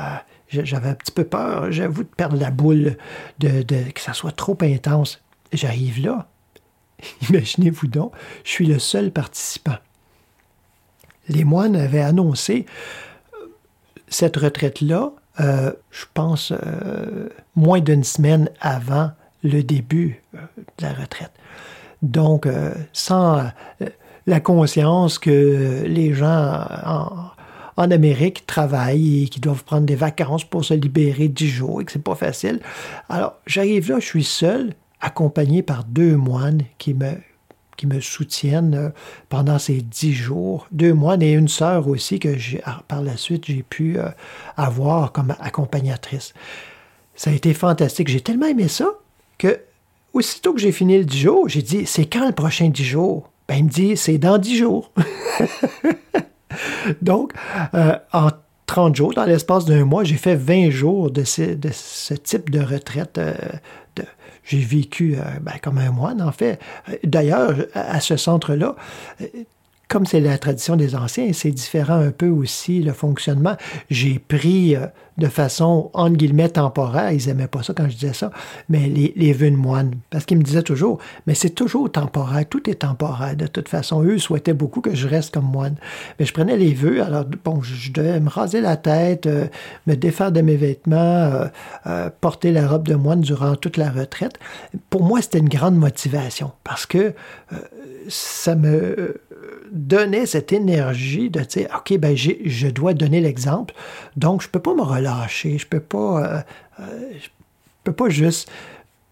j'avais 0.48 0.88
un 0.88 0.94
petit 0.94 1.12
peu 1.12 1.22
peur, 1.22 1.70
j'avoue, 1.70 2.02
de 2.02 2.08
perdre 2.08 2.36
la 2.36 2.50
boule, 2.50 2.96
de, 3.38 3.62
de- 3.62 3.92
que 3.92 4.00
ça 4.00 4.12
soit 4.12 4.32
trop 4.32 4.58
intense. 4.62 5.22
J'arrive 5.52 6.02
là, 6.04 6.26
imaginez-vous 7.30 7.86
donc, 7.86 8.12
je 8.42 8.50
suis 8.50 8.66
le 8.66 8.80
seul 8.80 9.12
participant. 9.12 9.76
Les 11.28 11.44
moines 11.44 11.76
avaient 11.76 12.00
annoncé 12.00 12.66
euh, 13.34 13.46
cette 14.08 14.36
retraite-là, 14.36 15.12
euh, 15.40 15.72
je 15.90 16.04
pense, 16.12 16.52
euh, 16.52 17.28
moins 17.56 17.80
d'une 17.80 18.04
semaine 18.04 18.50
avant 18.60 19.10
le 19.42 19.62
début 19.62 20.22
euh, 20.34 20.38
de 20.78 20.84
la 20.84 20.92
retraite. 20.92 21.32
Donc, 22.02 22.48
sans 22.94 23.50
la 24.26 24.40
conscience 24.40 25.18
que 25.18 25.82
les 25.84 26.14
gens 26.14 26.64
en, 26.86 27.10
en 27.76 27.90
Amérique 27.90 28.46
travaillent 28.46 29.24
et 29.24 29.28
qui 29.28 29.38
doivent 29.38 29.64
prendre 29.64 29.84
des 29.84 29.96
vacances 29.96 30.44
pour 30.44 30.64
se 30.64 30.72
libérer 30.72 31.28
dix 31.28 31.48
jours 31.48 31.82
et 31.82 31.84
que 31.84 31.92
c'est 31.92 32.02
pas 32.02 32.14
facile. 32.14 32.60
Alors, 33.10 33.34
j'arrive 33.46 33.90
là, 33.90 34.00
je 34.00 34.06
suis 34.06 34.24
seul, 34.24 34.72
accompagné 35.02 35.62
par 35.62 35.84
deux 35.84 36.16
moines 36.16 36.62
qui 36.78 36.94
me, 36.94 37.12
qui 37.80 37.86
me 37.86 38.00
soutiennent 38.00 38.74
euh, 38.74 38.88
pendant 39.30 39.58
ces 39.58 39.80
dix 39.80 40.12
jours. 40.12 40.66
Deux 40.70 40.92
moines 40.92 41.22
et 41.22 41.32
une 41.32 41.48
sœur 41.48 41.88
aussi 41.88 42.20
que 42.20 42.28
ah, 42.66 42.82
par 42.88 43.00
la 43.00 43.16
suite 43.16 43.46
j'ai 43.46 43.62
pu 43.62 43.98
euh, 43.98 44.10
avoir 44.58 45.12
comme 45.12 45.34
accompagnatrice. 45.40 46.34
Ça 47.14 47.30
a 47.30 47.32
été 47.32 47.54
fantastique. 47.54 48.08
J'ai 48.08 48.20
tellement 48.20 48.48
aimé 48.48 48.68
ça 48.68 48.90
que 49.38 49.60
aussitôt 50.12 50.52
que 50.52 50.60
j'ai 50.60 50.72
fini 50.72 50.98
le 50.98 51.06
10 51.06 51.18
jours, 51.18 51.48
j'ai 51.48 51.62
dit 51.62 51.86
c'est 51.86 52.04
quand 52.04 52.26
le 52.26 52.32
prochain 52.32 52.68
10 52.68 52.84
jours? 52.84 53.30
Ben, 53.48 53.56
il 53.56 53.64
me 53.64 53.70
dit 53.70 53.96
c'est 53.96 54.18
dans 54.18 54.36
10 54.36 54.58
jours. 54.58 54.92
Donc, 57.00 57.32
euh, 57.72 57.96
en 58.12 58.28
30 58.66 58.94
jours, 58.94 59.14
dans 59.14 59.24
l'espace 59.24 59.64
d'un 59.64 59.86
mois, 59.86 60.04
j'ai 60.04 60.16
fait 60.16 60.36
20 60.36 60.68
jours 60.68 61.10
de 61.10 61.24
ce, 61.24 62.12
type 62.14 62.50
de 62.50 62.60
retraite. 62.60 63.18
de- 63.96 64.04
j'ai 64.50 64.58
vécu 64.58 65.14
euh, 65.16 65.22
ben, 65.40 65.52
comme 65.62 65.78
un 65.78 65.92
moine, 65.92 66.20
en 66.20 66.32
fait. 66.32 66.58
D'ailleurs, 67.04 67.54
à, 67.74 68.00
ce 68.00 68.16
centre-là, 68.16 68.74
comme 69.90 70.06
c'est 70.06 70.20
la 70.20 70.38
tradition 70.38 70.76
des 70.76 70.94
anciens, 70.94 71.32
c'est 71.32 71.50
différent 71.50 71.96
un 71.96 72.12
peu 72.12 72.28
aussi 72.28 72.80
le 72.80 72.92
fonctionnement. 72.92 73.56
J'ai 73.90 74.20
pris 74.20 74.76
euh, 74.76 74.86
de 75.18 75.26
façon, 75.26 75.90
entre 75.94 76.16
guillemets, 76.16 76.48
temporaire, 76.48 77.10
ils 77.10 77.26
n'aimaient 77.26 77.48
pas 77.48 77.64
ça 77.64 77.74
quand 77.74 77.88
je 77.88 77.96
disais 77.96 78.12
ça, 78.12 78.30
mais 78.68 78.88
les, 78.88 79.32
vœux 79.32 79.50
de 79.50 79.56
moine. 79.56 79.96
Parce 80.08 80.24
qu'ils 80.26 80.38
me 80.38 80.44
disaient 80.44 80.62
toujours, 80.62 80.98
mais 81.26 81.34
c'est 81.34 81.50
toujours 81.50 81.90
temporaire, 81.90 82.48
tout 82.48 82.70
est 82.70 82.76
temporaire. 82.76 83.34
De 83.34 83.48
toute 83.48 83.68
façon, 83.68 84.04
eux 84.04 84.18
souhaitaient 84.18 84.54
beaucoup 84.54 84.80
que 84.80 84.94
je 84.94 85.08
reste 85.08 85.34
comme 85.34 85.50
moine. 85.50 85.74
Mais 86.20 86.24
je 86.24 86.32
prenais 86.32 86.56
les 86.56 86.72
vœux, 86.72 87.02
alors 87.02 87.24
bon, 87.44 87.60
je 87.60 87.90
devais 87.90 88.20
me 88.20 88.30
raser 88.30 88.60
la 88.60 88.76
tête, 88.76 89.26
euh, 89.26 89.46
me 89.88 89.96
défaire 89.96 90.30
de 90.30 90.40
mes 90.40 90.56
vêtements, 90.56 91.48
euh, 91.86 92.10
porter 92.20 92.52
la 92.52 92.68
robe 92.68 92.86
de 92.86 92.94
moine 92.94 93.22
durant 93.22 93.56
toute 93.56 93.76
la 93.76 93.90
retraite. 93.90 94.38
Pour 94.88 95.02
moi, 95.02 95.20
c'était 95.20 95.40
une 95.40 95.48
grande 95.48 95.76
motivation 95.76 96.52
parce 96.62 96.86
que 96.86 97.12
ça 98.08 98.54
me 98.54 99.20
donnait 99.72 100.26
cette 100.26 100.52
énergie 100.52 101.30
de 101.30 101.40
dire, 101.40 101.68
OK, 101.76 101.96
ben, 101.98 102.16
je 102.16 102.68
dois 102.68 102.94
donner 102.94 103.20
l'exemple, 103.20 103.74
donc 104.16 104.42
je 104.42 104.48
peux 104.48 104.60
pas 104.60 104.74
me 104.74 104.82
relâcher, 104.82 105.58
je 105.58 105.66
peux 105.66 105.80
pas, 105.80 106.24
euh, 106.24 106.40
euh, 106.80 107.12
peux 107.84 107.92
pas 107.92 108.08
juste 108.08 108.50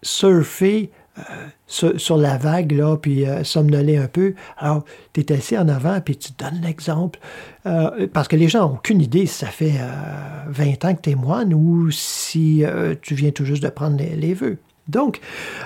surfer 0.01 0.91
euh, 1.17 1.21
sur, 1.67 1.99
sur 1.99 2.17
la 2.17 2.37
vague, 2.37 2.71
là, 2.71 2.95
puis 2.95 3.25
somnoler 3.43 3.97
un 3.97 4.07
peu. 4.07 4.35
Alors, 4.57 4.85
tu 5.13 5.21
es 5.21 5.31
assis 5.31 5.57
en 5.57 5.67
avant, 5.67 5.99
puis 6.01 6.15
tu 6.15 6.31
donnes 6.37 6.61
l'exemple. 6.61 7.19
Parce 8.13 8.27
que 8.27 8.35
les 8.35 8.47
gens 8.47 8.61
n'ont 8.67 8.75
aucune 8.75 9.01
idée 9.01 9.25
si 9.25 9.39
ça 9.39 9.47
fait 9.47 9.73
euh, 9.79 10.43
20 10.47 10.85
ans 10.85 10.95
que 10.95 11.01
tu 11.01 11.09
es 11.11 11.15
moine 11.15 11.53
ou 11.53 11.91
si 11.91 12.63
tu 13.01 13.15
viens 13.15 13.31
tout 13.31 13.45
juste 13.45 13.61
de 13.61 13.69
prendre 13.69 13.97
les, 13.97 14.15
les 14.15 14.33
vœux. 14.33 14.57
Donc, 14.87 15.19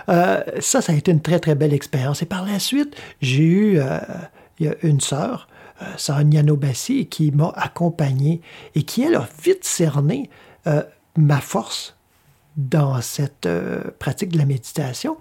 ça, 0.07 0.43
ça 0.59 0.91
a 0.91 0.95
été 0.95 1.11
une 1.11 1.21
très, 1.21 1.39
très 1.39 1.55
belle 1.55 1.74
expérience. 1.74 2.21
Et 2.21 2.26
par 2.26 2.45
la 2.45 2.59
suite, 2.59 2.95
j'ai 3.21 3.43
eu 3.43 3.80
il 4.60 4.66
y 4.66 4.70
a 4.70 4.76
une 4.84 5.01
sœur, 5.01 5.47
euh, 5.82 7.06
qui 7.10 7.32
m'a 7.32 7.49
accompagné 7.56 8.41
et 8.76 8.84
qui, 8.84 9.04
elle, 9.04 9.16
a 9.16 9.28
vite 9.43 9.64
cerné 9.64 10.30
euh, 10.68 10.84
ma 11.18 11.41
force 11.41 11.95
dans 12.58 13.01
cette 13.01 13.45
euh, 13.45 13.82
pratique 13.99 14.30
de 14.30 14.38
la 14.38 14.45
méditation, 14.45 15.18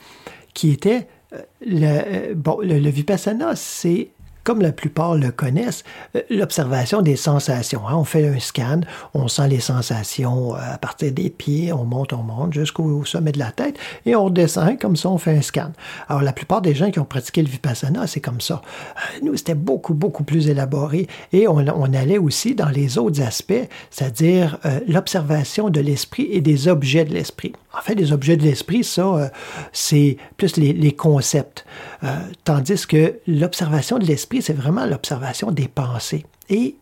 qui 0.55 0.71
était 0.71 1.09
euh, 1.33 1.43
le, 1.61 2.35
bon, 2.35 2.59
le 2.61 2.89
vipassana, 2.91 3.57
c'est 3.57 4.11
comme 4.45 4.61
la 4.61 4.73
plupart 4.73 5.15
le 5.15 5.31
connaissent, 5.31 5.85
euh, 6.17 6.23
l'observation 6.31 7.03
des 7.03 7.17
sensations. 7.17 7.87
hein. 7.89 7.95
On 7.97 8.05
fait 8.05 8.27
un 8.29 8.41
scan, 8.41 8.81
on 9.15 9.29
sent 9.29 9.49
les 9.49 9.61
sensations 9.61 10.55
euh, 10.55 10.59
à 10.75 10.79
partir 10.79 11.13
des 11.13 11.31
pieds, 11.31 11.73
on 11.73 11.85
monte, 11.85 12.13
on 12.13 12.23
monte 12.23 12.53
jusqu'au 12.53 13.05
sommet 13.05 13.33
de 13.33 13.39
la 13.39 13.53
tête 13.53 13.77
et 14.07 14.17
on 14.17 14.25
redescend, 14.27 14.79
comme 14.79 14.97
ça 14.97 15.11
on 15.11 15.19
fait 15.19 15.37
un 15.37 15.43
scan. 15.43 15.73
Alors 16.09 16.23
la 16.23 16.33
plupart 16.33 16.63
des 16.63 16.75
gens 16.75 16.91
qui 16.91 16.99
ont 16.99 17.05
pratiqué 17.05 17.43
le 17.43 17.49
vipassana, 17.49 18.07
c'est 18.07 18.21
comme 18.21 18.41
ça. 18.41 18.63
Euh, 18.97 19.19
Nous, 19.23 19.37
c'était 19.37 19.55
beaucoup, 19.55 19.95
beaucoup 19.95 20.25
plus 20.25 20.49
élaboré 20.49 21.07
et 21.33 21.47
on, 21.49 21.63
allait 21.95 22.19
aussi 22.19 22.55
dans 22.55 22.69
les 22.69 22.99
autres 22.99 23.21
aspects, 23.21 23.53
c'est-à-dire 23.91 24.59
l'observation 24.89 25.69
de 25.69 25.81
l'esprit 25.81 26.29
et 26.31 26.41
des 26.41 26.69
objets 26.69 27.05
de 27.05 27.13
l'esprit. 27.13 27.53
En 27.75 27.81
fait, 27.81 27.95
les 27.95 28.13
objets 28.13 28.37
de 28.37 28.43
l'esprit, 28.43 28.85
ça, 28.85 29.07
euh, 29.07 29.29
c'est 29.73 30.19
plus 30.37 30.57
les, 30.57 30.93
concepts. 30.93 31.65
Euh, 32.05 32.17
tandis 32.45 32.87
que 32.87 33.19
l'observation 33.27 33.99
de 33.99 34.05
l'esprit, 34.05 34.43
c'est 34.43 34.53
vraiment 34.53 34.85
l'observation 34.85 35.51
des 35.51 35.69
pensées. 35.69 36.27
Et 36.51 36.77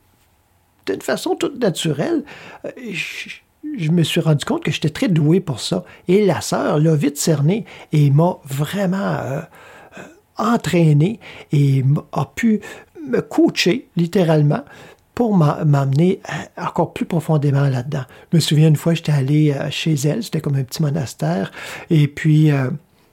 d'une 0.86 1.00
façon 1.00 1.36
toute 1.36 1.60
naturelle, 1.60 2.24
euh, 2.64 2.70
je, 2.92 3.30
je 3.78 3.90
me 3.90 4.02
suis 4.02 4.20
rendu 4.20 4.44
compte 4.44 4.64
que 4.64 4.72
j'étais 4.72 4.90
très 4.90 5.08
doué 5.08 5.40
pour 5.40 5.60
ça. 5.60 5.84
Et 6.08 6.24
la 6.24 6.40
sœur 6.40 6.78
l'a 6.78 6.96
vite 6.96 7.18
cerné 7.18 7.64
et 7.92 8.10
m'a 8.10 8.38
vraiment 8.44 9.42
entraîné 10.36 11.20
et 11.52 11.84
a 12.12 12.24
pu 12.24 12.60
me 13.06 13.20
coacher 13.20 13.88
littéralement 13.96 14.64
pour 15.20 15.36
m'a- 15.36 15.66
m'amener 15.66 16.22
encore 16.56 16.94
plus 16.94 17.04
profondément 17.04 17.68
là-dedans. 17.68 18.04
Je 18.32 18.38
me 18.38 18.40
souviens 18.40 18.68
une 18.68 18.76
fois, 18.76 18.94
j'étais 18.94 19.12
allé 19.12 19.52
euh, 19.52 19.70
chez 19.70 19.92
elle, 19.92 20.24
c'était 20.24 20.40
comme 20.40 20.54
un 20.56 20.64
petit 20.64 20.80
monastère, 20.80 21.52
et 21.90 22.08
puis 22.08 22.50
euh, 22.50 22.70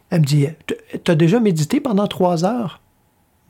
elle 0.09 0.21
me 0.21 0.25
dit, 0.25 0.47
t'as 1.03 1.15
déjà 1.15 1.41
médité 1.41 1.81
pendant 1.81 2.07
trois 2.07 2.45
heures? 2.45 2.79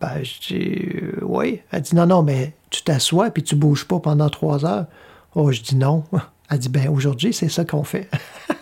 Ben, 0.01 0.23
je 0.23 0.39
dis, 0.47 0.79
euh, 0.95 1.19
oui. 1.21 1.61
Elle 1.69 1.81
dit, 1.81 1.95
non, 1.95 2.07
non, 2.07 2.23
mais 2.23 2.53
tu 2.71 2.81
t'assois 2.81 3.29
puis 3.29 3.43
tu 3.43 3.55
bouges 3.55 3.85
pas 3.85 3.99
pendant 3.99 4.27
trois 4.31 4.65
heures. 4.65 4.87
Oh, 5.35 5.51
je 5.51 5.61
dis 5.61 5.75
non. 5.75 6.03
Elle 6.49 6.57
dit, 6.57 6.69
ben, 6.69 6.89
aujourd'hui, 6.89 7.33
c'est 7.33 7.49
ça 7.49 7.63
qu'on 7.63 7.83
fait. 7.83 8.09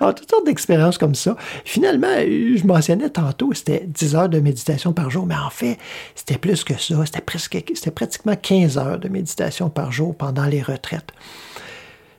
Alors, 0.00 0.14
toutes 0.16 0.30
sortes 0.30 0.46
d'expériences 0.46 0.98
comme 0.98 1.14
ça. 1.14 1.36
Finalement, 1.64 2.14
je 2.18 2.66
mentionnais 2.66 3.10
tantôt, 3.10 3.52
c'était 3.52 3.84
10 3.86 4.14
heures 4.14 4.28
de 4.28 4.40
méditation 4.40 4.92
par 4.92 5.10
jour, 5.10 5.26
mais 5.26 5.36
en 5.36 5.50
fait, 5.50 5.78
c'était 6.14 6.38
plus 6.38 6.64
que 6.64 6.74
ça. 6.74 7.04
C'était 7.04 7.20
presque, 7.20 7.62
c'était 7.74 7.90
pratiquement 7.90 8.36
15 8.36 8.78
heures 8.78 8.98
de 8.98 9.08
méditation 9.08 9.70
par 9.70 9.92
jour 9.92 10.14
pendant 10.14 10.44
les 10.44 10.62
retraites. 10.62 11.12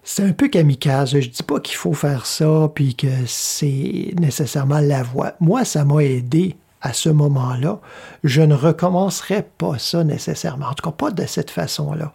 C'est 0.04 0.24
un 0.24 0.32
peu 0.32 0.48
kamikaze. 0.48 1.20
Je 1.20 1.30
dis 1.30 1.44
pas 1.44 1.60
qu'il 1.60 1.76
faut 1.76 1.94
faire 1.94 2.26
ça 2.26 2.72
puis 2.74 2.96
que 2.96 3.08
c'est 3.28 4.14
nécessairement 4.20 4.80
la 4.80 5.04
voie. 5.04 5.34
Moi, 5.40 5.66
ça 5.66 5.86
m'a 5.86 6.04
aidé 6.04 6.56
à 6.82 6.94
ce 6.94 7.10
moment-là. 7.10 7.80
Je 8.24 8.42
ne 8.42 8.56
recommencerai 8.56 9.44
pas 9.44 9.78
ça 9.78 10.04
nécessairement. 10.04 10.68
En 10.68 10.74
tout 10.74 10.90
cas, 10.90 10.96
pas 10.96 11.12
de 11.12 11.26
cette 11.26 11.52
façon-là. 11.52 12.12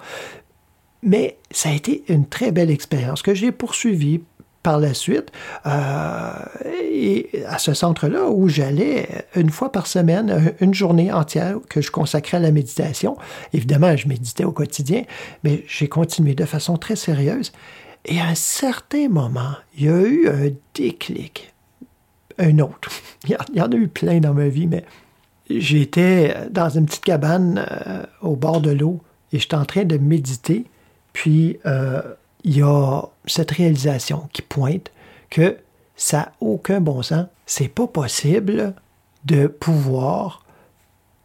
Mais 1.02 1.36
ça 1.50 1.68
a 1.68 1.72
été 1.72 2.02
une 2.08 2.26
très 2.26 2.50
belle 2.50 2.70
expérience 2.70 3.22
que 3.22 3.34
j'ai 3.34 3.52
poursuivie 3.52 4.22
par 4.64 4.80
la 4.80 4.94
suite 4.94 5.30
euh, 5.66 6.32
et 6.74 7.44
à 7.46 7.58
ce 7.58 7.74
centre-là 7.74 8.30
où 8.30 8.48
j'allais 8.48 9.26
une 9.36 9.50
fois 9.50 9.70
par 9.70 9.86
semaine, 9.86 10.54
une 10.60 10.74
journée 10.74 11.12
entière 11.12 11.58
que 11.68 11.80
je 11.80 11.92
consacrais 11.92 12.38
à 12.38 12.40
la 12.40 12.50
méditation. 12.50 13.16
Évidemment, 13.52 13.94
je 13.96 14.08
méditais 14.08 14.44
au 14.44 14.52
quotidien, 14.52 15.04
mais 15.44 15.64
j'ai 15.68 15.88
continué 15.88 16.34
de 16.34 16.46
façon 16.46 16.76
très 16.78 16.96
sérieuse. 16.96 17.52
Et 18.06 18.20
à 18.20 18.26
un 18.26 18.34
certain 18.34 19.08
moment, 19.08 19.52
il 19.76 19.84
y 19.84 19.88
a 19.88 20.00
eu 20.00 20.28
un 20.28 20.50
déclic, 20.74 21.54
un 22.38 22.58
autre. 22.58 22.90
Il 23.28 23.36
y 23.54 23.60
en 23.60 23.70
a 23.70 23.76
eu 23.76 23.88
plein 23.88 24.18
dans 24.18 24.34
ma 24.34 24.48
vie, 24.48 24.66
mais 24.66 24.84
j'étais 25.50 26.34
dans 26.50 26.70
une 26.70 26.86
petite 26.86 27.04
cabane 27.04 27.66
euh, 27.70 28.02
au 28.22 28.34
bord 28.34 28.62
de 28.62 28.70
l'eau 28.70 29.00
et 29.32 29.38
j'étais 29.38 29.56
en 29.56 29.66
train 29.66 29.84
de 29.84 29.98
méditer. 29.98 30.64
Puis 31.12 31.58
euh, 31.66 32.00
il 32.44 32.58
y 32.58 32.62
a 32.62 33.02
cette 33.26 33.50
réalisation 33.50 34.28
qui 34.32 34.42
pointe 34.42 34.92
que 35.30 35.58
ça 35.96 36.18
n'a 36.18 36.32
aucun 36.40 36.80
bon 36.80 37.02
sens. 37.02 37.26
C'est 37.46 37.68
pas 37.68 37.86
possible 37.86 38.74
de 39.24 39.46
pouvoir 39.46 40.44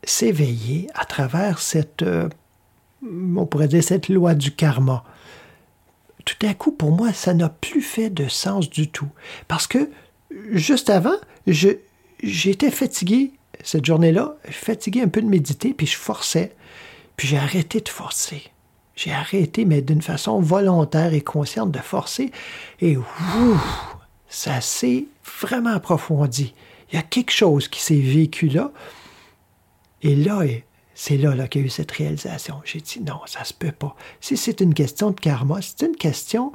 s'éveiller 0.04 0.90
à 0.96 1.06
travers 1.06 1.60
cette, 1.60 2.04
euh, 2.04 2.30
on 3.04 3.46
pourrait 3.46 3.68
dire, 3.68 3.84
cette 3.84 4.08
loi 4.08 4.34
du 4.34 4.52
karma. 4.52 5.04
Tout 6.26 6.46
à 6.46 6.54
coup, 6.54 6.72
pour 6.72 6.92
moi, 6.92 7.12
ça 7.14 7.34
n'a 7.34 7.50
plus 7.50 7.82
fait 7.82 8.10
de 8.10 8.28
sens 8.28 8.70
du 8.70 8.90
tout. 8.90 9.10
Parce 9.48 9.68
que 9.68 9.90
juste 10.52 10.90
avant, 10.90 11.16
j'étais 11.48 12.72
fatigué 12.72 13.34
cette 13.64 13.86
journée-là, 13.86 14.36
fatigué 14.50 15.02
un 15.02 15.10
peu 15.10 15.22
de 15.22 15.28
méditer, 15.28 15.74
puis 15.74 15.88
je 15.88 15.98
forçais. 15.98 16.56
Puis 17.18 17.28
j'ai 17.28 17.38
arrêté 17.38 17.82
de 17.82 17.90
forcer. 17.90 18.52
J'ai 19.00 19.14
arrêté, 19.14 19.64
mais 19.64 19.82
d'une 19.82 20.02
façon 20.02 20.42
volontaire 20.42 21.14
et 21.14 21.22
consciente 21.22 21.72
de 21.72 21.80
forcer. 21.80 22.34
Et 22.82 22.98
ouf, 22.98 23.96
ça 24.28 24.60
s'est 24.60 25.06
vraiment 25.42 25.70
approfondi. 25.70 26.54
Il 26.92 26.98
y 26.98 27.00
a 27.00 27.04
quelque 27.04 27.32
chose 27.32 27.70
qui 27.70 27.82
s'est 27.82 27.96
vécu 27.96 28.50
là. 28.50 28.74
Et 30.02 30.18
là, 30.18 30.42
c'est 30.96 31.16
là, 31.16 31.34
là 31.34 31.48
qu'il 31.48 31.62
y 31.62 31.64
a 31.64 31.68
eu 31.68 31.70
cette 31.70 31.92
réalisation. 31.92 32.56
J'ai 32.66 32.82
dit 32.82 33.00
non, 33.00 33.22
ça 33.26 33.46
se 33.46 33.54
peut 33.54 33.72
pas. 33.72 33.96
Si 34.20 34.36
c'est 34.36 34.60
une 34.60 34.74
question 34.74 35.12
de 35.12 35.20
karma, 35.22 35.60
c'est 35.62 35.86
une 35.86 35.96
question 35.96 36.52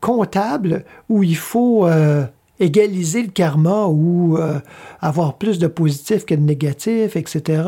comptable 0.00 0.84
où 1.08 1.22
il 1.22 1.36
faut 1.36 1.86
euh, 1.86 2.26
égaliser 2.58 3.22
le 3.22 3.30
karma 3.30 3.86
ou 3.86 4.36
euh, 4.36 4.58
avoir 5.00 5.38
plus 5.38 5.60
de 5.60 5.68
positif 5.68 6.24
que 6.26 6.34
de 6.34 6.40
négatif, 6.40 7.14
etc. 7.14 7.62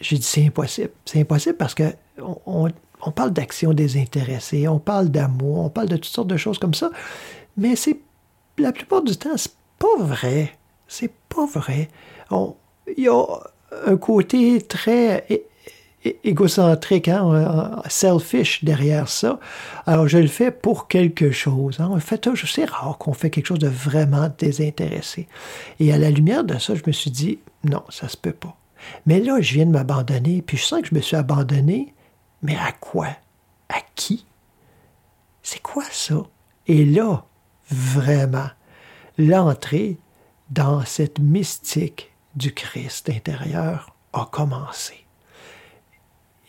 J'ai 0.00 0.16
dit 0.16 0.22
c'est 0.22 0.46
impossible. 0.46 0.92
C'est 1.04 1.20
impossible 1.20 1.58
parce 1.58 1.74
que 1.74 1.92
on, 2.16 2.38
on 2.46 2.70
parle 3.10 3.32
d'action 3.32 3.72
désintéressée, 3.72 4.68
on 4.68 4.78
parle 4.78 5.08
d'amour, 5.08 5.58
on 5.58 5.70
parle 5.70 5.88
de 5.88 5.96
toutes 5.96 6.06
sortes 6.06 6.28
de 6.28 6.36
choses 6.36 6.58
comme 6.58 6.74
ça, 6.74 6.90
mais 7.56 7.76
c'est 7.76 7.98
la 8.58 8.72
plupart 8.72 9.02
du 9.02 9.16
temps, 9.16 9.36
c'est 9.36 9.54
pas 9.78 9.96
vrai. 9.98 10.52
C'est 10.88 11.12
pas 11.28 11.46
vrai. 11.46 11.90
Il 12.30 13.04
y 13.04 13.08
a 13.08 13.24
un 13.86 13.96
côté 13.98 14.62
très 14.62 15.26
égocentrique, 16.24 17.08
hein, 17.08 17.82
selfish 17.88 18.64
derrière 18.64 19.08
ça. 19.08 19.38
Alors, 19.86 20.08
je 20.08 20.18
le 20.18 20.28
fais 20.28 20.50
pour 20.50 20.88
quelque 20.88 21.30
chose. 21.30 21.78
Hein. 21.80 21.90
En 21.92 22.00
fait, 22.00 22.28
c'est 22.46 22.64
rare 22.64 22.96
qu'on 22.98 23.12
fait 23.12 23.28
quelque 23.28 23.46
chose 23.46 23.58
de 23.58 23.68
vraiment 23.68 24.30
désintéressé. 24.38 25.28
Et 25.78 25.92
à 25.92 25.98
la 25.98 26.10
lumière 26.10 26.44
de 26.44 26.56
ça, 26.58 26.74
je 26.74 26.82
me 26.86 26.92
suis 26.92 27.10
dit, 27.10 27.38
non, 27.64 27.82
ça 27.90 28.08
se 28.08 28.16
peut 28.16 28.32
pas. 28.32 28.56
Mais 29.04 29.20
là, 29.20 29.40
je 29.40 29.52
viens 29.52 29.66
de 29.66 29.72
m'abandonner, 29.72 30.40
puis 30.40 30.56
je 30.56 30.64
sens 30.64 30.80
que 30.80 30.88
je 30.88 30.94
me 30.94 31.00
suis 31.00 31.16
abandonné 31.16 31.92
mais 32.42 32.56
à 32.56 32.72
quoi? 32.72 33.08
À 33.68 33.80
qui? 33.94 34.26
C'est 35.42 35.62
quoi 35.62 35.84
ça? 35.90 36.22
Et 36.66 36.84
là, 36.84 37.24
vraiment, 37.70 38.48
l'entrée 39.16 39.98
dans 40.50 40.84
cette 40.84 41.18
mystique 41.18 42.12
du 42.34 42.52
Christ 42.52 43.10
intérieur 43.10 43.94
a 44.12 44.26
commencé. 44.30 45.06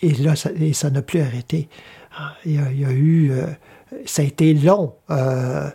Et 0.01 0.13
là, 0.13 0.35
ça 0.35 0.89
n'a 0.89 1.01
plus 1.01 1.21
arrêté. 1.21 1.67
Ah, 2.17 2.33
il 2.45 2.53
y 2.53 2.85
a, 2.85 2.91
eu, 2.91 3.31
euh, 3.31 3.47
ça 4.05 4.21
a 4.21 4.25
été 4.25 4.53
long 4.53 4.95
euh, 5.09 5.69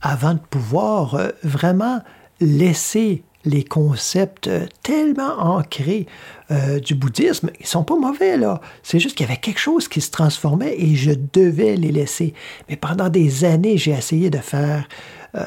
avant 0.00 0.34
de 0.34 0.40
pouvoir 0.40 1.14
euh, 1.14 1.30
vraiment 1.42 2.02
laisser 2.40 3.24
les 3.44 3.64
concepts 3.64 4.50
tellement 4.82 5.38
ancrés 5.38 6.06
euh, 6.50 6.80
du 6.80 6.94
bouddhisme, 6.94 7.50
ils 7.60 7.66
sont 7.66 7.84
pas 7.84 7.96
mauvais, 7.96 8.36
là. 8.36 8.60
C'est 8.82 8.98
juste 8.98 9.16
qu'il 9.16 9.26
y 9.26 9.28
avait 9.30 9.40
quelque 9.40 9.60
chose 9.60 9.86
qui 9.88 10.00
se 10.00 10.10
transformait 10.10 10.74
et 10.78 10.94
je 10.94 11.12
devais 11.32 11.76
les 11.76 11.92
laisser. 11.92 12.34
Mais 12.68 12.76
pendant 12.76 13.08
des 13.08 13.44
années, 13.44 13.76
j'ai 13.76 13.92
essayé 13.92 14.30
de 14.30 14.38
faire 14.38 14.88
euh, 15.34 15.44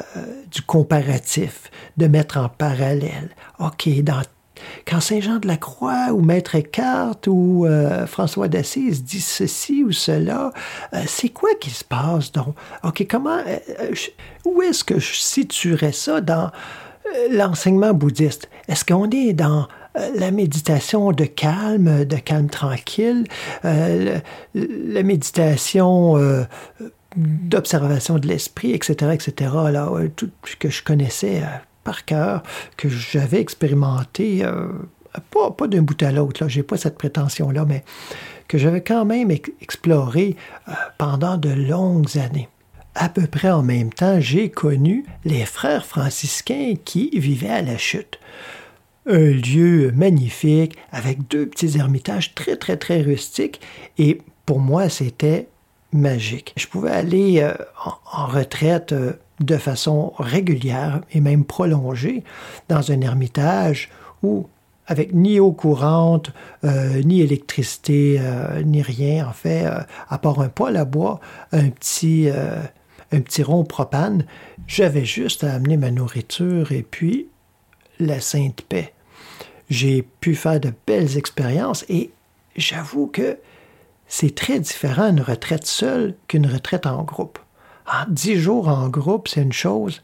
du 0.50 0.62
comparatif, 0.62 1.70
de 1.96 2.06
mettre 2.06 2.38
en 2.38 2.48
parallèle. 2.48 3.30
OK, 3.58 3.88
quand 4.86 5.00
Saint 5.00 5.20
Jean 5.20 5.38
de 5.38 5.48
la 5.48 5.56
Croix 5.56 6.12
ou 6.12 6.22
Maître 6.22 6.54
Eckhart 6.54 7.16
ou 7.26 7.66
euh, 7.66 8.06
François 8.06 8.46
d'Assise 8.46 9.02
disent 9.02 9.26
ceci 9.26 9.82
ou 9.82 9.90
cela, 9.90 10.52
c'est 11.06 11.30
quoi 11.30 11.50
qui 11.60 11.70
se 11.70 11.82
passe 11.82 12.30
donc? 12.30 12.54
OK, 12.84 13.04
comment, 13.10 13.38
où 14.44 14.62
est-ce 14.62 14.84
que 14.84 15.00
je 15.00 15.14
situerais 15.14 15.92
ça 15.92 16.20
dans 16.20 16.52
l'enseignement 17.30 17.94
bouddhiste? 17.94 18.48
Est-ce 18.68 18.84
qu'on 18.84 19.10
est 19.10 19.32
dans 19.32 19.66
euh, 19.98 20.10
la 20.14 20.30
méditation 20.30 21.12
de 21.12 21.24
calme, 21.24 22.04
de 22.04 22.16
calme 22.16 22.48
tranquille, 22.48 23.24
euh, 23.64 24.18
la 24.54 25.02
méditation 25.02 26.16
euh, 26.16 26.44
d'observation 27.16 28.18
de 28.18 28.26
l'esprit, 28.26 28.72
etc., 28.72 29.12
etc., 29.12 29.50
là, 29.70 29.90
tout 30.16 30.30
que 30.58 30.70
je 30.70 30.82
connaissais 30.82 31.42
par 31.84 32.06
cœur, 32.06 32.42
que 32.78 32.88
j'avais 32.88 33.40
expérimenté, 33.40 34.46
pas, 35.30 35.50
pas 35.50 35.66
d'un 35.66 35.82
bout 35.82 36.02
à 36.02 36.10
l'autre, 36.10 36.42
là, 36.42 36.48
j'ai 36.48 36.62
pas 36.62 36.78
cette 36.78 36.96
prétention-là, 36.96 37.66
mais 37.66 37.84
que 38.48 38.56
j'avais 38.56 38.82
quand 38.82 39.04
même 39.04 39.30
exploré 39.60 40.36
pendant 40.96 41.36
de 41.36 41.50
longues 41.50 42.16
années. 42.16 42.48
À 42.94 43.08
peu 43.08 43.26
près 43.26 43.50
en 43.50 43.62
même 43.62 43.92
temps, 43.92 44.20
j'ai 44.20 44.50
connu 44.50 45.04
les 45.24 45.44
frères 45.44 45.86
franciscains 45.86 46.74
qui 46.84 47.10
vivaient 47.18 47.48
à 47.48 47.62
la 47.62 47.78
chute 47.78 48.18
un 49.06 49.30
lieu 49.32 49.92
magnifique 49.94 50.76
avec 50.90 51.28
deux 51.28 51.46
petits 51.46 51.76
ermitages 51.78 52.34
très, 52.34 52.56
très, 52.56 52.76
très 52.76 53.00
rustiques. 53.02 53.60
Et 53.98 54.20
pour 54.46 54.60
moi, 54.60 54.88
c'était 54.88 55.48
magique. 55.92 56.52
Je 56.56 56.66
pouvais 56.66 56.90
aller 56.90 57.40
euh, 57.40 57.54
en, 58.12 58.26
retraite 58.26 58.92
euh, 58.92 59.12
de 59.40 59.56
façon 59.56 60.12
régulière 60.18 61.00
et 61.12 61.20
même 61.20 61.44
prolongée 61.44 62.22
dans 62.68 62.92
un 62.92 63.00
ermitage 63.00 63.90
où 64.22 64.46
avec 64.86 65.14
ni 65.14 65.38
eau 65.38 65.52
courante, 65.52 66.32
euh, 66.64 67.02
ni 67.02 67.20
électricité, 67.20 68.20
ni 68.64 68.82
rien, 68.82 69.28
en 69.28 69.32
fait, 69.32 69.64
à 70.08 70.18
part 70.18 70.40
un 70.40 70.48
poêle 70.48 70.76
à 70.76 70.84
bois, 70.84 71.20
un 71.52 71.70
petit, 71.70 72.28
un 73.12 73.20
petit 73.20 73.42
rond 73.42 73.64
propane, 73.64 74.24
j'avais 74.66 75.04
juste 75.04 75.44
à 75.44 75.54
amener 75.54 75.76
ma 75.76 75.90
nourriture 75.90 76.72
et 76.72 76.82
puis 76.82 77.28
la 77.98 78.20
sainte 78.20 78.62
paix. 78.62 78.92
J'ai 79.70 80.02
pu 80.02 80.34
faire 80.34 80.60
de 80.60 80.72
belles 80.86 81.16
expériences 81.16 81.84
et 81.88 82.10
j'avoue 82.56 83.06
que 83.06 83.38
c'est 84.06 84.34
très 84.34 84.60
différent 84.60 85.08
une 85.08 85.20
retraite 85.20 85.66
seule 85.66 86.14
qu'une 86.28 86.46
retraite 86.46 86.86
en 86.86 87.02
groupe. 87.02 87.38
En 87.86 88.04
dix 88.08 88.36
jours 88.36 88.68
en 88.68 88.88
groupe, 88.88 89.28
c'est 89.28 89.42
une 89.42 89.52
chose 89.52 90.02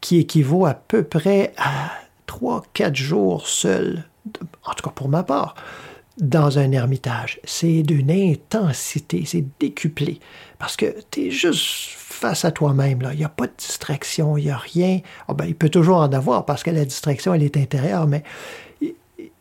qui 0.00 0.18
équivaut 0.18 0.66
à 0.66 0.74
peu 0.74 1.02
près 1.04 1.52
à 1.56 1.90
trois, 2.26 2.64
quatre 2.74 2.96
jours 2.96 3.46
seul, 3.46 4.04
en 4.64 4.72
tout 4.74 4.82
cas 4.84 4.90
pour 4.94 5.08
ma 5.08 5.22
part, 5.22 5.54
dans 6.18 6.58
un 6.58 6.72
ermitage. 6.72 7.40
C'est 7.44 7.82
d'une 7.82 8.10
intensité, 8.10 9.24
c'est 9.24 9.46
décuplé, 9.58 10.20
parce 10.60 10.76
que 10.76 10.94
tu 11.10 11.26
es 11.26 11.30
juste 11.30 11.96
face 11.96 12.44
à 12.44 12.52
toi-même. 12.52 13.00
Il 13.12 13.18
n'y 13.18 13.24
a 13.24 13.30
pas 13.30 13.46
de 13.46 13.52
distraction, 13.56 14.36
il 14.36 14.44
n'y 14.44 14.50
a 14.50 14.58
rien. 14.58 15.00
Ah 15.26 15.32
ben, 15.32 15.46
il 15.46 15.54
peut 15.54 15.70
toujours 15.70 15.96
en 15.96 16.12
avoir 16.12 16.44
parce 16.44 16.62
que 16.62 16.70
la 16.70 16.84
distraction, 16.84 17.32
elle 17.32 17.42
est 17.42 17.56
intérieure, 17.56 18.06
mais 18.06 18.22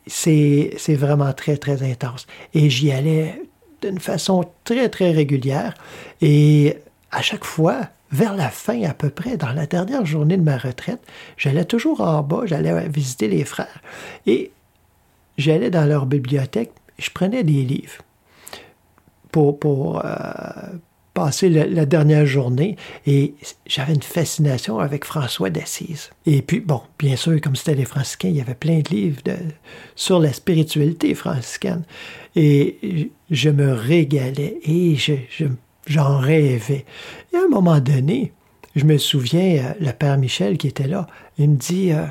c'est 0.07 0.72
vraiment 0.95 1.34
très, 1.34 1.57
très 1.57 1.84
intense. 1.84 2.26
Et 2.53 2.70
j'y 2.70 2.93
allais 2.93 3.43
d'une 3.82 3.99
façon 3.99 4.45
très, 4.63 4.88
très 4.88 5.11
régulière. 5.11 5.74
Et 6.22 6.78
à 7.11 7.22
chaque 7.22 7.43
fois, 7.43 7.82
vers 8.13 8.38
la 8.38 8.49
fin 8.49 8.82
à 8.84 8.93
peu 8.93 9.09
près, 9.09 9.36
dans 9.36 9.51
la 9.51 9.65
dernière 9.65 10.05
journée 10.05 10.38
de 10.38 10.41
ma 10.41 10.57
retraite, 10.57 11.01
j'allais 11.36 11.65
toujours 11.65 11.99
en 11.99 12.24
bas, 12.24 12.43
j'allais 12.45 12.88
visiter 12.88 13.28
les 13.28 13.43
frères. 13.43 13.82
Et 14.26 14.51
j'allais 15.38 15.70
dans 15.70 15.86
leur 15.86 16.05
bibliothèque, 16.05 16.72
je 16.97 17.09
prenais 17.09 17.43
des 17.43 17.65
livres 17.65 18.03
pour, 19.34 19.59
pour 19.59 20.01
euh, 20.05 20.11
passer 21.14 21.49
la, 21.49 21.86
dernière 21.86 22.26
journée 22.26 22.78
et 23.05 23.34
j'avais 23.66 23.93
une 23.93 24.01
fascination 24.03 24.80
avec 24.80 25.05
François 25.05 25.49
d'Assise. 25.49 26.12
Et 26.26 26.41
puis, 26.41 26.60
bon, 26.60 26.82
bien 26.97 27.16
sûr, 27.16 27.39
comme 27.41 27.55
c'était 27.55 27.76
les 27.76 27.86
franciscains, 27.86 28.30
il 28.30 28.36
y 28.38 28.41
avait 28.41 28.55
plein 28.55 28.80
de 28.80 28.89
livres 28.89 29.22
sur 29.95 30.20
la 30.20 30.32
spiritualité 30.32 31.16
franciscaine. 31.16 31.84
Et 32.36 33.12
je 33.32 33.49
me 33.49 33.74
régalais 33.74 34.60
et 34.64 34.95
je, 34.95 35.14
je- 35.30 35.45
j'en 35.88 36.20
rêvais. 36.20 36.86
Et 37.34 37.38
à 37.38 37.41
un 37.45 37.47
moment 37.49 37.80
donné, 37.80 38.32
je 38.76 38.86
me 38.86 38.97
souviens, 38.97 39.57
euh, 39.66 39.74
le 39.80 39.91
père 39.91 40.18
Michel 40.18 40.57
qui 40.57 40.68
était 40.68 40.88
là, 40.88 41.07
il 41.38 41.49
me 41.49 41.55
dit 41.55 41.91
euh, 41.91 42.05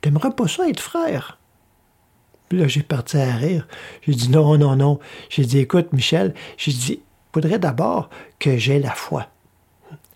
T'aimerais 0.00 0.30
pas 0.30 0.48
ça 0.48 0.68
être 0.68 0.80
frère 0.80 1.38
Puis 2.48 2.58
là, 2.58 2.68
j'ai 2.68 2.82
parti 2.82 3.16
à 3.16 3.36
rire. 3.36 3.66
J'ai 4.02 4.14
dit 4.14 4.30
non, 4.30 4.56
non, 4.58 4.76
non. 4.76 4.98
J'ai 5.28 5.44
dit, 5.44 5.58
écoute, 5.58 5.92
Michel, 5.92 6.34
j'ai 6.56 6.72
dit, 6.72 7.00
faudrait 7.32 7.58
d'abord 7.58 8.10
que 8.38 8.56
j'ai 8.56 8.78
la 8.78 8.92
foi. 8.92 9.26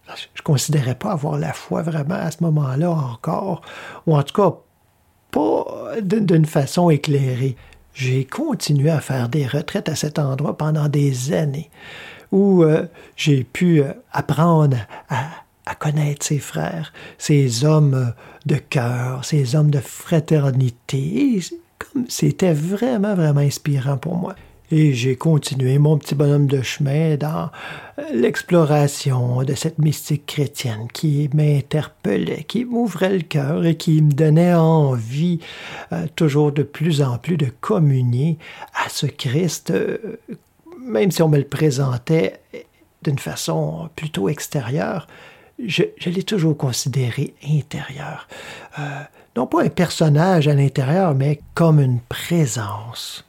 Je 0.08 0.12
ne 0.38 0.42
considérais 0.42 0.94
pas 0.94 1.12
avoir 1.12 1.38
la 1.38 1.52
foi 1.52 1.82
vraiment 1.82 2.14
à 2.14 2.30
ce 2.30 2.42
moment-là 2.42 2.90
encore, 2.90 3.62
ou 4.06 4.16
en 4.16 4.22
tout 4.22 4.34
cas 4.34 4.56
pas 5.30 6.00
d'une 6.00 6.46
façon 6.46 6.90
éclairée. 6.90 7.56
J'ai 7.94 8.24
continué 8.24 8.90
à 8.90 9.00
faire 9.00 9.28
des 9.28 9.46
retraites 9.46 9.88
à 9.88 9.96
cet 9.96 10.18
endroit 10.18 10.56
pendant 10.56 10.88
des 10.88 11.32
années, 11.32 11.70
où 12.32 12.62
euh, 12.62 12.86
j'ai 13.16 13.44
pu 13.44 13.82
euh, 13.82 13.92
apprendre 14.12 14.76
à, 15.08 15.74
connaître 15.76 16.26
ses 16.26 16.38
frères, 16.38 16.92
ces 17.18 17.64
hommes 17.64 17.94
euh, 17.94 18.06
de 18.46 18.56
cœur, 18.56 19.24
ces 19.24 19.56
hommes 19.56 19.70
de 19.70 19.80
fraternité. 19.80 21.40
Comme 21.78 22.04
c'était 22.08 22.52
vraiment, 22.52 23.14
vraiment 23.14 23.40
inspirant 23.40 23.96
pour 23.96 24.16
moi. 24.16 24.34
Et 24.70 24.94
j'ai 24.94 25.16
continué 25.16 25.78
mon 25.78 25.98
petit 25.98 26.14
bonhomme 26.14 26.46
de 26.46 26.62
chemin 26.62 27.16
dans 27.16 27.50
l'exploration 28.12 29.42
de 29.42 29.54
cette 29.54 29.78
mystique 29.78 30.26
chrétienne 30.26 30.88
qui 30.92 31.28
m'interpellait, 31.34 32.44
qui 32.44 32.64
m'ouvrait 32.64 33.12
le 33.12 33.22
cœur 33.22 33.66
et 33.66 33.76
qui 33.76 34.00
me 34.00 34.12
donnait 34.12 34.54
envie 34.54 35.40
euh, 35.92 36.06
toujours 36.16 36.50
de 36.50 36.62
plus 36.62 37.02
en 37.02 37.18
plus 37.18 37.36
de 37.36 37.50
communier 37.60 38.38
à 38.74 38.88
ce 38.88 39.06
Christ, 39.06 39.70
euh, 39.70 40.18
même 40.80 41.10
si 41.10 41.22
on 41.22 41.28
me 41.28 41.38
le 41.38 41.44
présentait 41.44 42.40
d'une 43.02 43.18
façon 43.18 43.90
plutôt 43.94 44.30
extérieure, 44.30 45.06
je, 45.64 45.82
je 45.98 46.10
l'ai 46.10 46.22
toujours 46.22 46.56
considéré 46.56 47.34
intérieur. 47.46 48.28
Euh, 48.78 49.02
non 49.36 49.46
pas 49.46 49.62
un 49.62 49.68
personnage 49.68 50.48
à 50.48 50.54
l'intérieur, 50.54 51.14
mais 51.14 51.40
comme 51.54 51.80
une 51.80 52.00
présence, 52.00 53.24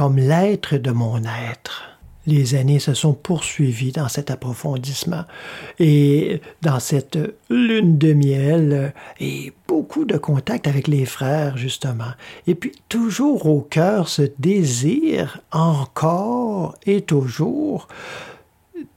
comme 0.00 0.16
l'être 0.16 0.78
de 0.78 0.92
mon 0.92 1.18
être. 1.24 1.82
Les 2.24 2.54
années 2.54 2.78
se 2.78 2.94
sont 2.94 3.12
poursuivies 3.12 3.92
dans 3.92 4.08
cet 4.08 4.30
approfondissement 4.30 5.24
et 5.78 6.40
dans 6.62 6.80
cette 6.80 7.18
lune 7.50 7.98
de 7.98 8.14
miel 8.14 8.94
et 9.20 9.52
beaucoup 9.68 10.06
de 10.06 10.16
contact 10.16 10.66
avec 10.66 10.88
les 10.88 11.04
frères, 11.04 11.58
justement. 11.58 12.12
Et 12.46 12.54
puis 12.54 12.72
toujours 12.88 13.44
au 13.44 13.60
cœur 13.60 14.08
ce 14.08 14.22
désir, 14.38 15.42
encore 15.52 16.76
et 16.86 17.02
toujours, 17.02 17.86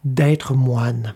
d'être 0.06 0.54
moine. 0.54 1.16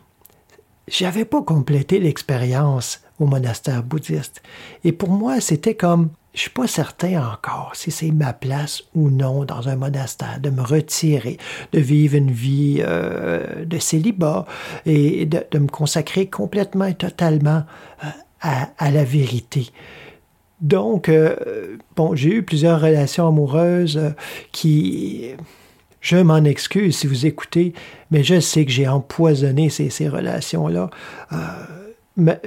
J'avais 0.89 1.23
pas 1.23 1.43
complété 1.43 1.97
l'expérience 2.01 3.03
au 3.21 3.25
monastère 3.25 3.83
bouddhiste. 3.83 4.43
Et 4.83 4.91
pour 4.91 5.11
moi, 5.11 5.39
c'était 5.39 5.75
comme, 5.75 6.09
je 6.37 6.43
suis 6.43 6.51
pas 6.51 6.67
certain 6.67 7.31
encore 7.33 7.71
si 7.73 7.89
c'est 7.89 8.11
ma 8.11 8.31
place 8.31 8.83
ou 8.93 9.09
non 9.09 9.43
dans 9.43 9.69
un 9.69 9.75
monastère, 9.75 10.39
de 10.39 10.51
me 10.51 10.61
retirer, 10.61 11.37
de 11.73 11.79
vivre 11.79 12.15
une 12.15 12.29
vie 12.29 12.77
euh, 12.79 13.65
de 13.65 13.79
célibat 13.79 14.45
et 14.85 15.25
de, 15.25 15.57
me 15.57 15.67
consacrer 15.67 16.27
complètement 16.27 16.85
et 16.85 16.93
totalement 16.93 17.63
euh, 18.03 18.49
à, 18.77 18.91
la 18.91 19.03
vérité. 19.03 19.69
Donc, 20.61 21.09
euh, 21.09 21.77
j'ai 22.13 22.29
eu 22.29 22.43
plusieurs 22.43 22.81
relations 22.81 23.27
amoureuses 23.27 24.13
qui 24.51 25.31
je 26.01 26.17
m'en 26.17 26.43
excuse 26.43 26.97
si 26.97 27.07
vous 27.07 27.25
écoutez, 27.25 27.73
mais 28.11 28.21
je 28.21 28.39
sais 28.39 28.63
que 28.63 28.71
j'ai 28.71 28.87
empoisonné 28.87 29.71
ces, 29.71 29.89
ces 29.89 30.07
relations-là. 30.07 30.91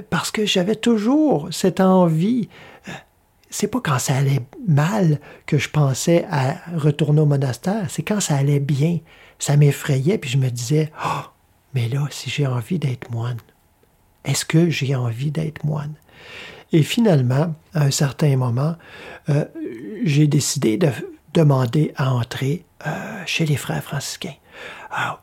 Parce 0.09 0.31
que 0.31 0.45
j'avais 0.45 0.75
toujours 0.75 1.49
cette 1.51 1.81
envie. 1.81 2.47
C'est 3.51 3.67
pas 3.67 3.81
quand 3.81 3.99
ça 3.99 4.15
allait 4.15 4.41
mal 4.67 5.19
que 5.45 5.57
je 5.57 5.69
pensais 5.69 6.25
à 6.31 6.55
retourner 6.75 7.21
au 7.21 7.25
monastère, 7.25 7.85
c'est 7.89 8.01
quand 8.01 8.21
ça 8.21 8.37
allait 8.37 8.61
bien. 8.61 8.99
Ça 9.39 9.57
m'effrayait, 9.57 10.17
puis 10.17 10.29
je 10.29 10.37
me 10.37 10.49
disais, 10.49 10.91
oh, 11.05 11.21
mais 11.73 11.89
là, 11.89 12.07
si 12.09 12.29
j'ai 12.29 12.47
envie 12.47 12.79
d'être 12.79 13.11
moine, 13.11 13.37
est-ce 14.23 14.45
que 14.45 14.69
j'ai 14.69 14.95
envie 14.95 15.31
d'être 15.31 15.63
moine? 15.65 15.93
Et 16.71 16.83
finalement, 16.83 17.53
à 17.73 17.83
un 17.83 17.91
certain 17.91 18.37
moment, 18.37 18.75
euh, 19.29 19.45
j'ai 20.03 20.27
décidé 20.27 20.77
de 20.77 20.89
demander 21.33 21.93
à 21.97 22.13
entrer 22.13 22.65
euh, 22.87 23.23
chez 23.25 23.45
les 23.45 23.57
frères 23.57 23.83
franciscains. 23.83 24.35
Alors, 24.89 25.21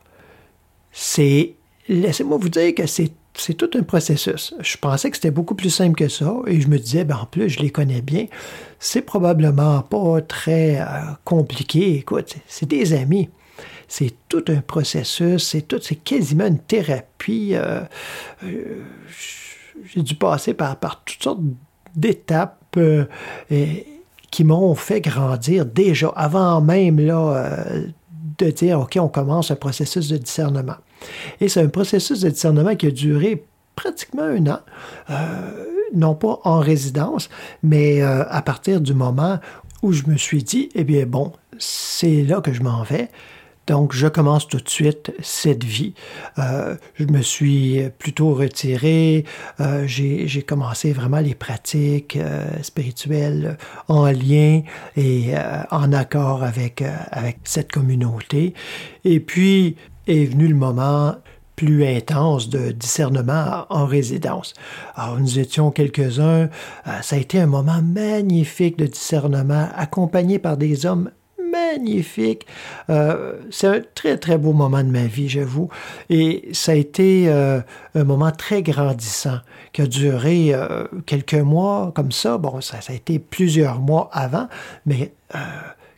c'est, 0.91 1.55
laissez-moi 1.87 2.37
vous 2.37 2.49
dire 2.49 2.75
que 2.75 2.85
c'est, 2.85 3.11
c'est 3.39 3.53
tout 3.53 3.69
un 3.75 3.83
processus. 3.83 4.53
Je 4.59 4.77
pensais 4.77 5.09
que 5.09 5.17
c'était 5.17 5.31
beaucoup 5.31 5.55
plus 5.55 5.69
simple 5.69 5.95
que 5.95 6.07
ça 6.07 6.35
et 6.47 6.61
je 6.61 6.67
me 6.67 6.77
disais, 6.77 7.03
ben, 7.03 7.17
en 7.17 7.25
plus, 7.25 7.49
je 7.49 7.59
les 7.59 7.69
connais 7.69 8.01
bien. 8.01 8.25
C'est 8.79 9.01
probablement 9.01 9.81
pas 9.81 10.21
très 10.21 10.79
euh, 10.79 10.85
compliqué. 11.23 11.95
Écoute, 11.95 12.35
c'est 12.47 12.67
des 12.67 12.93
amis. 12.93 13.29
C'est 13.87 14.13
tout 14.29 14.45
un 14.49 14.61
processus, 14.61 15.47
c'est 15.47 15.63
tout, 15.63 15.79
c'est 15.81 15.95
quasiment 15.95 16.45
une 16.45 16.59
thérapie. 16.59 17.51
Euh, 17.53 17.81
j'ai 19.85 20.01
dû 20.01 20.15
passer 20.15 20.53
par, 20.53 20.77
toutes 21.05 21.23
sortes 21.23 21.41
d'étapes 21.95 22.77
euh, 22.77 23.05
qui 24.31 24.43
m'ont 24.43 24.75
fait 24.75 25.01
grandir 25.01 25.65
déjà 25.65 26.09
avant 26.09 26.61
même 26.61 26.99
là, 26.99 27.33
euh, 27.35 27.87
de 28.37 28.51
dire 28.51 28.79
OK, 28.81 28.97
on 28.99 29.07
commence 29.07 29.51
un 29.51 29.55
processus 29.55 30.07
de 30.09 30.17
discernement. 30.17 30.75
Et 31.41 31.49
c'est 31.49 31.61
un 31.61 31.69
processus 31.69 32.21
de 32.21 32.29
discernement 32.29 32.75
qui 32.75 32.87
a 32.87 32.91
duré 32.91 33.43
pratiquement 33.79 34.23
un 34.23 34.45
an, 34.47 34.59
euh, 35.09 35.65
non 35.93 36.13
pas 36.13 36.39
en 36.43 36.59
résidence, 36.59 37.29
mais 37.63 38.01
euh, 38.01 38.25
à 38.29 38.41
partir 38.41 38.81
du 38.81 38.93
moment 38.93 39.39
où 39.81 39.93
je 39.93 40.03
me 40.07 40.17
suis 40.17 40.43
dit, 40.43 40.69
eh 40.75 40.83
bien 40.83 41.05
bon, 41.05 41.31
c'est 41.57 42.23
là 42.23 42.41
que 42.41 42.51
je 42.51 42.61
m'en 42.61 42.83
vais. 42.83 43.09
Donc, 43.67 43.93
je 43.93 44.07
commence 44.07 44.47
tout 44.47 44.57
de 44.57 44.67
suite 44.67 45.13
cette 45.21 45.63
vie. 45.63 45.93
Euh, 46.39 46.75
je 46.95 47.05
me 47.05 47.21
suis 47.21 47.83
plutôt 47.99 48.33
retiré. 48.33 49.25
Euh, 49.59 49.83
j'ai 49.85 50.41
commencé 50.41 50.91
vraiment 50.91 51.19
les 51.19 51.35
pratiques 51.35 52.17
spirituelles 52.63 53.59
en 53.87 54.07
lien 54.07 54.63
et 54.97 55.33
en 55.69 55.93
accord 55.93 56.43
avec, 56.43 56.83
avec 57.11 57.41
cette 57.43 57.71
communauté. 57.71 58.55
Et 59.05 59.19
puis 59.19 59.75
est 60.09 60.25
venu 60.25 60.47
le 60.47 60.55
moment 60.55 61.15
plus 61.59 61.85
intense 61.85 62.47
de 62.49 62.71
discernement 62.71 63.65
en 63.69 63.85
résidence. 63.85 64.53
Alors, 64.95 65.19
nous 65.19 65.39
étions 65.39 65.71
quelques-uns. 65.71 66.47
Euh, 66.87 67.01
ça 67.01 67.17
a 67.17 67.19
été 67.19 67.37
un 67.37 67.47
moment 67.47 67.81
magnifique 67.81 68.77
de 68.77 68.85
discernement, 68.85 69.67
accompagné 69.75 70.39
par 70.39 70.55
des 70.55 70.85
hommes 70.85 71.11
magnifique. 71.51 72.45
Euh, 72.89 73.33
c'est 73.51 73.67
un 73.67 73.81
très, 73.93 74.17
très 74.17 74.37
beau 74.37 74.53
moment 74.53 74.83
de 74.83 74.89
ma 74.89 75.05
vie, 75.05 75.27
j'avoue. 75.27 75.67
Et 76.09 76.47
ça 76.53 76.71
a 76.71 76.75
été 76.75 77.25
euh, 77.27 77.59
un 77.93 78.03
moment 78.05 78.31
très 78.31 78.61
grandissant 78.61 79.39
qui 79.73 79.81
a 79.81 79.87
duré 79.87 80.53
quelques 81.05 81.33
mois 81.33 81.91
comme 81.93 82.11
ça. 82.11 82.37
Bon, 82.37 82.61
ça, 82.61 82.79
ça, 82.81 82.93
a 82.93 82.95
été 82.95 83.19
plusieurs 83.19 83.79
mois 83.79 84.09
avant, 84.13 84.47
mais 84.85 85.11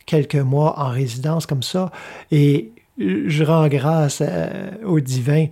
quelques 0.05 0.35
mois 0.35 0.79
en 0.79 0.89
résidence 0.89 1.45
comme 1.45 1.63
ça. 1.63 1.91
Et 2.31 2.71
je 3.27 3.43
rends 3.43 3.67
grâce 3.67 4.21
au 4.83 4.99
divin 4.99 5.47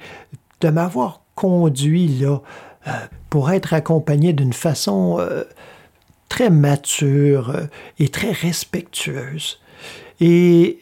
de 0.62 0.70
m'avoir 0.70 1.22
conduit 1.36 2.08
là 2.08 2.40
euh, 2.88 2.92
pour 3.30 3.52
être 3.52 3.74
accompagné 3.74 4.34
d'une 4.34 4.54
façon 4.54 5.18
euh, 5.20 5.44
très 6.28 6.50
mature 6.50 7.50
euh, 7.52 7.66
et 7.98 8.10
très 8.10 8.32
respectueuse. 8.32 9.60
Et 10.20 10.80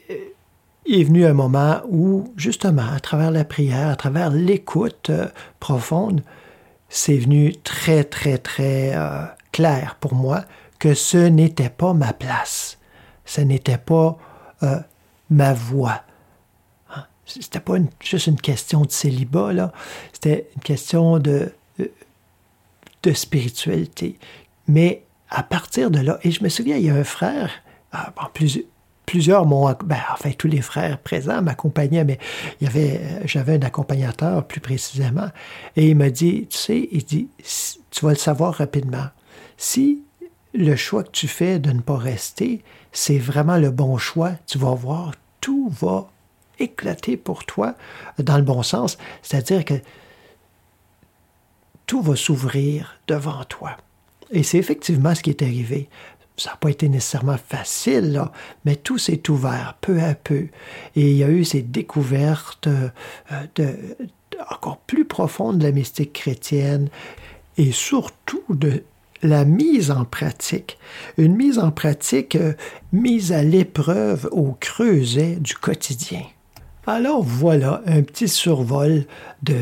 il 0.88 1.02
est 1.02 1.04
venu 1.04 1.26
un 1.26 1.34
moment 1.34 1.82
où, 1.90 2.34
justement, 2.38 2.90
à 2.96 3.00
travers 3.00 3.30
la 3.30 3.44
prière, 3.44 3.90
à 3.90 3.96
travers 3.96 4.32
l'écoute 4.32 5.10
euh, 5.10 5.28
profonde, 5.60 6.22
c'est 6.88 7.18
venu 7.18 7.54
très, 7.58 8.06
très, 8.06 8.38
très 8.38 8.96
euh, 8.96 9.26
clair 9.52 9.98
pour 10.00 10.16
moi 10.16 10.46
que 10.80 10.94
ce 10.94 11.18
n'était 11.18 11.70
pas 11.70 11.94
ma 11.94 12.14
place. 12.14 12.78
Ce 13.26 13.42
n'était 13.42 13.78
pas 13.78 14.18
euh, 14.64 14.80
ma 15.30 15.54
voie. 15.54 16.04
C'était 17.28 17.60
pas 17.60 17.76
juste 18.00 18.28
une 18.28 18.40
question 18.40 18.82
de 18.82 18.92
célibat, 18.92 19.54
là. 19.54 19.72
C'était 20.14 20.48
une 20.56 20.62
question 20.62 21.20
de, 21.20 21.52
de 23.04 23.14
spiritualité. 23.14 24.18
Mais 24.68 25.04
à 25.30 25.44
partir 25.44 25.92
de 25.92 26.00
là, 26.00 26.20
et 26.24 26.32
je 26.32 26.44
me 26.44 26.50
souviens, 26.50 26.78
il 26.78 26.86
y 26.86 26.90
a 26.90 26.96
un 26.96 27.04
frère, 27.04 27.52
ah, 27.92 28.14
bon, 28.16 28.24
plus- 28.34 28.64
plusieurs 29.06 29.46
m'ont, 29.46 29.74
ben, 29.86 30.00
enfin 30.14 30.32
tous 30.32 30.48
les 30.48 30.62
frères 30.62 30.98
présents 31.00 31.42
m'accompagnaient, 31.42 32.04
mais 32.04 32.18
il 32.60 32.66
y 32.66 32.68
avait, 32.68 33.02
euh, 33.02 33.22
j'avais 33.26 33.56
un 33.56 33.62
accompagnateur 33.62 34.46
plus 34.46 34.60
précisément, 34.60 35.30
et 35.76 35.90
il 35.90 35.96
m'a 35.96 36.10
dit, 36.10 36.48
tu 36.50 36.58
sais, 36.58 36.90
il 36.92 37.04
dit, 37.04 37.28
tu 37.92 38.06
vas 38.06 38.12
le 38.12 38.18
savoir 38.18 38.54
rapidement. 38.54 39.08
Si 39.58 40.02
le 40.54 40.76
choix 40.76 41.04
que 41.04 41.12
tu 41.12 41.28
fais 41.28 41.60
de 41.60 41.72
ne 41.72 41.82
pas 41.82 41.98
rester, 41.98 42.64
c'est 42.92 43.18
vraiment 43.18 43.58
le 43.58 43.70
bon 43.72 43.98
choix, 43.98 44.32
tu 44.46 44.58
vas 44.58 44.74
voir, 44.74 45.14
tout 45.40 45.70
va 45.70 46.10
éclater 46.60 47.18
pour 47.18 47.46
toi 47.46 47.76
dans 48.18 48.38
le 48.38 48.44
bon 48.44 48.64
sens, 48.64 48.98
c'est-à-dire 49.22 49.66
que 49.66 49.76
tout 51.86 52.02
va 52.02 52.16
s'ouvrir 52.16 53.00
devant 53.08 53.44
toi. 53.46 53.78
Et 54.32 54.44
c'est 54.44 54.58
effectivement 54.58 55.16
ce 55.16 55.24
qui 55.24 55.30
est 55.30 55.42
arrivé. 55.42 55.90
Ça 56.36 56.52
n'a 56.52 56.58
pas 56.58 56.70
été 56.70 56.88
nécessairement 56.90 57.38
facile, 57.38 58.12
là, 58.12 58.32
mais 58.66 58.76
tout 58.76 58.98
s'est 58.98 59.28
ouvert 59.30 59.78
peu 59.82 60.00
à 60.02 60.14
peu. 60.14 60.48
Et 60.96 61.12
il 61.12 61.18
y 61.18 61.24
a 61.24 61.30
eu 61.30 61.44
ces 61.44 61.64
découvertes 61.64 62.68
euh, 62.68 62.90
encore 64.52 64.78
plus 64.80 65.06
profondes 65.06 65.58
de 65.58 65.64
la 65.64 65.72
mystique 65.72 66.14
chrétienne 66.14 66.90
et 67.58 67.72
surtout 67.72 68.44
de 68.50 68.84
la 69.24 69.46
mise 69.46 69.90
en 69.90 70.06
pratique. 70.06 70.78
Une 71.18 71.36
mise 71.36 71.58
en 71.58 71.72
pratique 71.72 72.36
euh, 72.36 72.54
mise 72.92 73.32
à 73.32 73.42
l'épreuve 73.42 74.30
au 74.32 74.56
creuset 74.60 75.38
du 75.38 75.56
quotidien. 75.56 76.22
Alors 76.90 77.22
voilà 77.22 77.82
un 77.86 78.02
petit 78.02 78.30
survol 78.30 79.04
de 79.44 79.58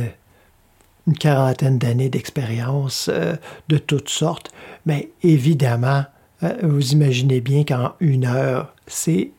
quarantaine 1.19 1.80
d'années 1.80 2.09
d'expérience 2.09 3.09
euh, 3.11 3.34
de 3.67 3.80
toutes 3.80 4.09
sortes, 4.09 4.51
mais 4.86 5.09
évidemment, 5.23 6.03
euh, 6.43 6.53
vous 6.61 6.91
imaginez 6.91 7.41
bien 7.41 7.63
qu'en 7.63 7.93
une 7.99 8.28
heure, 8.28 8.76
c'est 8.86 9.32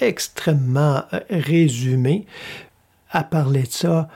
extrêmement 0.00 1.02
euh, 1.12 1.18
résumé. 1.28 2.24
À 3.10 3.22
parler 3.22 3.62
de 3.62 3.70
ça 3.70 4.08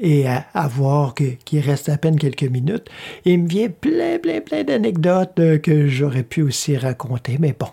et 0.00 0.26
à, 0.26 0.66
voir 0.66 1.14
qu'il 1.14 1.60
reste 1.60 1.88
à 1.88 1.96
peine 1.96 2.18
quelques 2.18 2.42
minutes. 2.42 2.88
Il 3.24 3.44
me 3.44 3.48
vient 3.48 3.68
plein, 3.68 4.18
plein, 4.18 4.40
plein 4.40 4.64
d'anecdotes 4.64 5.36
que 5.62 5.86
j'aurais 5.86 6.24
pu 6.24 6.42
aussi 6.42 6.76
raconter, 6.76 7.36
mais 7.38 7.54
bon, 7.56 7.68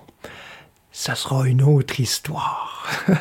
ça 1.00 1.16
sera 1.16 1.47
une 1.47 1.62
autre 1.62 2.02
histoire. 2.02 2.86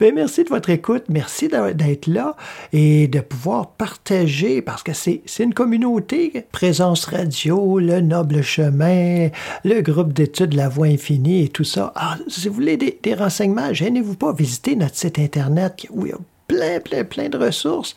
Ben, 0.00 0.14
merci 0.14 0.44
de 0.44 0.48
votre 0.48 0.70
écoute, 0.70 1.04
merci 1.08 1.48
d'être 1.48 2.06
là 2.06 2.34
et 2.72 3.08
de 3.08 3.20
pouvoir 3.20 3.72
partager 3.72 4.62
parce 4.62 4.82
que 4.82 4.94
c'est 4.94 5.20
c'est 5.26 5.44
une 5.44 5.52
communauté. 5.52 6.46
Présence 6.50 7.04
radio, 7.04 7.78
le 7.78 8.00
Noble 8.00 8.40
Chemin, 8.42 9.28
le 9.64 9.82
groupe 9.82 10.14
d'études 10.14 10.54
La 10.54 10.68
Voix 10.68 10.86
Infinie 10.86 11.44
et 11.44 11.48
tout 11.48 11.64
ça. 11.64 11.92
Ah, 11.94 12.16
si 12.28 12.48
vous 12.48 12.54
voulez 12.54 12.78
des, 12.78 12.98
des 13.02 13.14
renseignements, 13.14 13.72
gênez-vous 13.72 14.16
pas, 14.16 14.32
visitez 14.32 14.74
notre 14.76 14.96
site 14.96 15.18
internet 15.18 15.86
où 15.90 16.06
il 16.06 16.10
y 16.10 16.14
a 16.14 16.18
plein, 16.48 16.80
plein, 16.80 17.04
plein 17.04 17.28
de 17.28 17.36
ressources 17.36 17.94